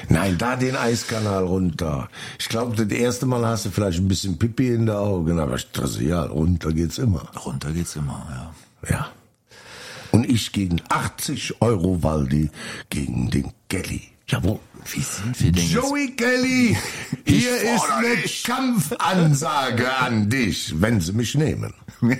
Nein, 0.09 0.37
da 0.37 0.55
den 0.57 0.75
Eiskanal 0.75 1.43
runter. 1.45 2.09
Ich 2.37 2.49
glaube, 2.49 2.75
das 2.75 2.87
erste 2.97 3.25
Mal 3.25 3.45
hast 3.45 3.65
du 3.65 3.69
vielleicht 3.69 3.99
ein 3.99 4.07
bisschen 4.07 4.37
Pipi 4.37 4.67
in 4.69 4.87
den 4.87 4.95
Augen, 4.95 5.39
aber 5.39 5.55
trivial, 5.57 6.27
runter 6.27 6.73
geht's 6.73 6.97
immer. 6.97 7.21
Runter 7.45 7.71
geht's 7.71 7.95
immer, 7.95 8.25
ja. 8.89 8.89
Ja. 8.89 9.07
Und 10.13 10.29
ich 10.29 10.51
gegen 10.51 10.79
80 10.89 11.59
Euro 11.61 12.03
Waldi 12.03 12.51
gegen 12.91 13.31
den 13.31 13.51
Kelly. 13.67 14.03
Jawohl. 14.27 14.59
Wie 14.85 15.01
sind 15.01 15.41
wir 15.41 15.51
denn 15.51 15.63
jetzt? 15.63 15.73
Joey 15.73 16.15
Kelly, 16.15 16.77
hier 17.25 17.61
ist 17.61 17.89
eine 17.89 18.15
dich. 18.17 18.43
Kampfansage 18.43 19.91
an 19.97 20.29
dich, 20.29 20.79
wenn 20.79 21.01
sie 21.01 21.13
mich 21.13 21.33
nehmen. 21.33 21.73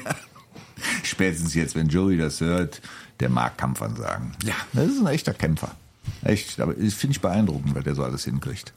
Spätestens 1.03 1.53
jetzt, 1.53 1.75
wenn 1.75 1.87
Joey 1.87 2.17
das 2.17 2.41
hört, 2.41 2.81
der 3.19 3.29
mag 3.29 3.59
Kampfansagen. 3.59 4.31
Ja. 4.43 4.55
Das 4.73 4.87
ist 4.87 4.99
ein 4.99 5.07
echter 5.07 5.35
Kämpfer. 5.35 5.75
Echt, 6.23 6.59
aber 6.59 6.77
ich 6.77 6.95
finde 6.95 7.15
ich 7.15 7.21
beeindruckend, 7.21 7.75
was 7.75 7.83
der 7.83 7.95
so 7.95 8.03
alles 8.03 8.23
hinkriegt. 8.25 8.73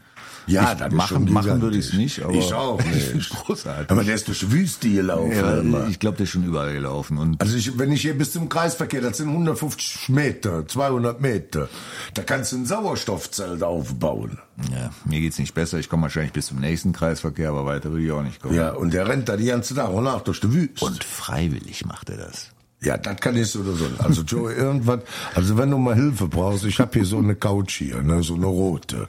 Ja, 0.48 0.74
ich 0.74 0.80
ist 0.80 0.92
machen, 0.92 1.32
machen 1.32 1.60
würde 1.60 1.76
ich 1.76 1.86
es 1.86 1.92
nicht, 1.94 2.22
aber 2.22 2.32
Ich 2.34 2.52
auch 2.54 2.80
nicht. 3.14 3.30
großartig. 3.30 3.90
Aber 3.90 4.04
der 4.04 4.14
ist 4.14 4.28
durch 4.28 4.38
die 4.40 4.52
Wüste 4.52 4.88
gelaufen. 4.88 5.72
ja, 5.72 5.88
ich 5.88 5.98
glaube, 5.98 6.18
der 6.18 6.24
ist 6.24 6.30
schon 6.30 6.44
überall 6.44 6.72
gelaufen 6.72 7.18
und 7.18 7.40
Also 7.40 7.56
ich, 7.56 7.76
wenn 7.78 7.90
ich 7.90 8.02
hier 8.02 8.16
bis 8.16 8.30
zum 8.30 8.48
Kreisverkehr, 8.48 9.00
das 9.00 9.16
sind 9.16 9.28
150 9.28 10.08
Meter, 10.10 10.66
200 10.68 11.20
Meter, 11.20 11.68
da 12.14 12.22
kannst 12.22 12.52
du 12.52 12.58
ein 12.58 12.66
Sauerstoffzelt 12.66 13.64
aufbauen. 13.64 14.38
ja, 14.72 14.90
mir 15.04 15.20
geht's 15.20 15.38
nicht 15.40 15.52
besser. 15.52 15.78
Ich 15.80 15.88
komme 15.88 16.02
wahrscheinlich 16.04 16.32
bis 16.32 16.46
zum 16.46 16.60
nächsten 16.60 16.92
Kreisverkehr, 16.92 17.48
aber 17.48 17.66
weiter 17.66 17.92
will 17.92 18.04
ich 18.04 18.12
auch 18.12 18.22
nicht 18.22 18.40
kommen. 18.40 18.54
Ja, 18.54 18.70
und 18.70 18.94
der 18.94 19.08
rennt 19.08 19.28
da 19.28 19.36
die 19.36 19.46
ganze 19.46 19.74
Tag 19.74 19.90
und 19.90 20.04
nach 20.04 20.20
durch 20.20 20.38
die 20.40 20.52
Wüste. 20.52 20.84
Und 20.84 21.02
freiwillig 21.02 21.84
macht 21.86 22.08
er 22.10 22.18
das. 22.18 22.50
Ja, 22.86 22.96
das 22.96 23.16
kann 23.16 23.36
ich 23.36 23.48
so 23.48 23.60
oder 23.60 23.72
so. 23.72 23.86
Also 23.98 24.22
Joe, 24.22 24.52
irgendwas, 24.54 25.00
also 25.34 25.58
wenn 25.58 25.72
du 25.72 25.76
mal 25.76 25.96
Hilfe 25.96 26.28
brauchst, 26.28 26.64
ich 26.64 26.78
habe 26.78 26.92
hier 26.92 27.04
so 27.04 27.18
eine 27.18 27.34
Couch 27.34 27.78
hier, 27.78 28.00
ne, 28.00 28.22
so 28.22 28.34
eine 28.36 28.46
rote. 28.46 29.08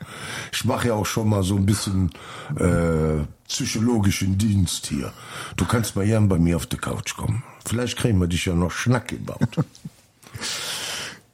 Ich 0.52 0.66
mache 0.66 0.88
ja 0.88 0.96
auch 0.96 1.06
schon 1.06 1.30
mal 1.30 1.44
so 1.44 1.56
ein 1.56 1.68
bisschen 1.68 2.10
äh, 2.56 3.24
psychologischen 3.48 4.36
Dienst 4.36 4.88
hier. 4.88 5.13
Du 5.58 5.66
kannst 5.66 5.96
mal 5.96 6.08
gern 6.08 6.28
bei 6.28 6.40
mir 6.40 6.56
auf 6.56 6.66
die 6.66 6.78
Couch 6.78 7.16
kommen. 7.16 7.44
Vielleicht 7.68 7.98
kriegen 8.00 8.20
wir 8.20 8.26
dich 8.28 8.46
ja 8.46 8.56
noch 8.56 8.72
Schnack 8.72 9.10
gebaut. 9.10 9.58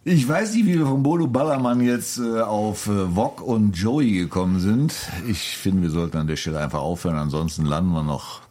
Ich 0.03 0.27
weiß 0.27 0.53
nicht, 0.53 0.65
wie 0.65 0.79
wir 0.79 0.85
von 0.85 1.01
Bodo 1.01 1.27
Ballermann 1.27 1.79
jetzt 1.79 2.17
äh, 2.17 2.41
auf 2.41 2.87
äh, 2.87 3.15
Wok 3.15 3.41
und 3.41 3.77
Joey 3.77 4.11
gekommen 4.11 4.59
sind. 4.59 4.93
Ich 5.29 5.57
finde, 5.57 5.83
wir 5.83 5.89
sollten 5.91 6.17
an 6.17 6.27
der 6.27 6.35
Stelle 6.35 6.59
einfach 6.59 6.81
aufhören, 6.81 7.15
ansonsten 7.15 7.63
landen 7.65 7.93
wir 7.93 8.03
noch 8.03 8.42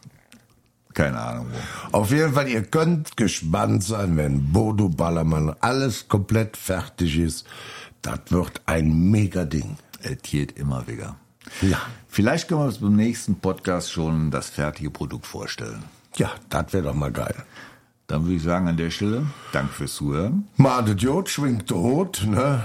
keine 0.93 1.19
Ahnung 1.19 1.47
wo. 1.51 1.97
Auf 1.97 2.11
jeden 2.11 2.33
Fall, 2.33 2.47
ihr 2.49 2.63
könnt 2.63 3.17
gespannt 3.17 3.83
sein, 3.83 4.17
wenn 4.17 4.51
Bodo 4.51 4.89
Ballermann 4.89 5.55
alles 5.59 6.07
komplett 6.07 6.57
fertig 6.57 7.17
ist. 7.17 7.45
Das 8.01 8.19
wird 8.29 8.61
ein 8.65 9.11
mega 9.11 9.45
Ding. 9.45 9.77
Es 10.01 10.17
geht 10.23 10.57
immer 10.57 10.87
wieder. 10.87 11.15
Ja. 11.61 11.81
Vielleicht 12.07 12.47
können 12.47 12.61
wir 12.61 12.65
uns 12.65 12.79
beim 12.79 12.95
nächsten 12.95 13.35
Podcast 13.35 13.91
schon 13.91 14.31
das 14.31 14.49
fertige 14.49 14.89
Produkt 14.89 15.25
vorstellen. 15.25 15.83
Ja, 16.15 16.31
das 16.49 16.73
wäre 16.73 16.83
doch 16.83 16.93
mal 16.93 17.11
geil. 17.11 17.35
Dann 18.07 18.23
würde 18.23 18.35
ich 18.35 18.43
sagen 18.43 18.67
an 18.67 18.77
der 18.77 18.91
Stelle, 18.91 19.25
Dank 19.53 19.71
fürs 19.71 19.95
Zuhören 19.95 20.47
Madet 20.57 21.01
Jod, 21.01 21.29
schwingt 21.29 21.71
Hut, 21.71 22.25
ne? 22.27 22.61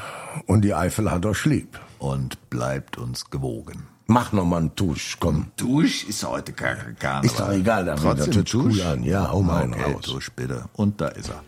Und 0.46 0.62
die 0.62 0.74
Eifel 0.74 1.10
hat 1.10 1.24
euch 1.26 1.44
lieb. 1.44 1.78
und 1.98 2.50
bleibt 2.50 2.98
uns 2.98 3.30
gewogen. 3.30 3.86
Mach 4.10 4.32
noch 4.32 4.46
mal 4.46 4.56
einen 4.56 4.74
Tusch, 4.74 5.18
komm. 5.20 5.52
Dusch 5.58 6.04
ist 6.04 6.26
heute 6.26 6.54
gar 6.54 6.76
Karneval. 6.76 7.24
Ist 7.26 7.38
doch 7.38 7.52
egal, 7.52 7.84
da 7.84 7.94
Trotzdem 7.94 8.42
das 8.42 8.54
hört 8.54 8.54
cool 8.54 8.80
an. 8.80 9.02
Ja, 9.02 9.30
hau 9.30 9.42
mal 9.42 9.64
einen 9.64 9.74
okay, 9.74 9.92
raus. 9.92 10.04
Dusch 10.06 10.30
bitte. 10.34 10.64
Und 10.72 10.98
da 10.98 11.08
ist 11.08 11.28
er. 11.28 11.44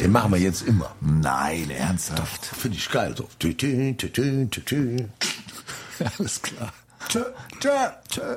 Den 0.00 0.12
machen 0.12 0.32
wir 0.32 0.38
jetzt 0.38 0.62
immer. 0.62 0.96
Nein, 1.02 1.68
ernsthaft. 1.68 2.46
Finde 2.46 2.78
ich 2.78 2.90
geil. 2.90 3.14
So. 3.14 3.28
Alles 6.18 6.40
klar. 6.40 6.72
Tschö, 7.10 7.24
tschö, 7.60 7.68
tschö. 8.08 8.36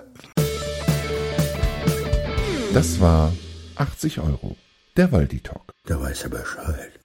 Das 2.73 2.99
war 2.99 3.31
80 3.77 4.19
Euro. 4.19 4.57
Der 4.97 5.09
Waldi 5.13 5.39
Talk. 5.39 5.73
Da 5.85 6.01
weiß 6.01 6.23
er 6.23 6.29
Bescheid. 6.31 6.96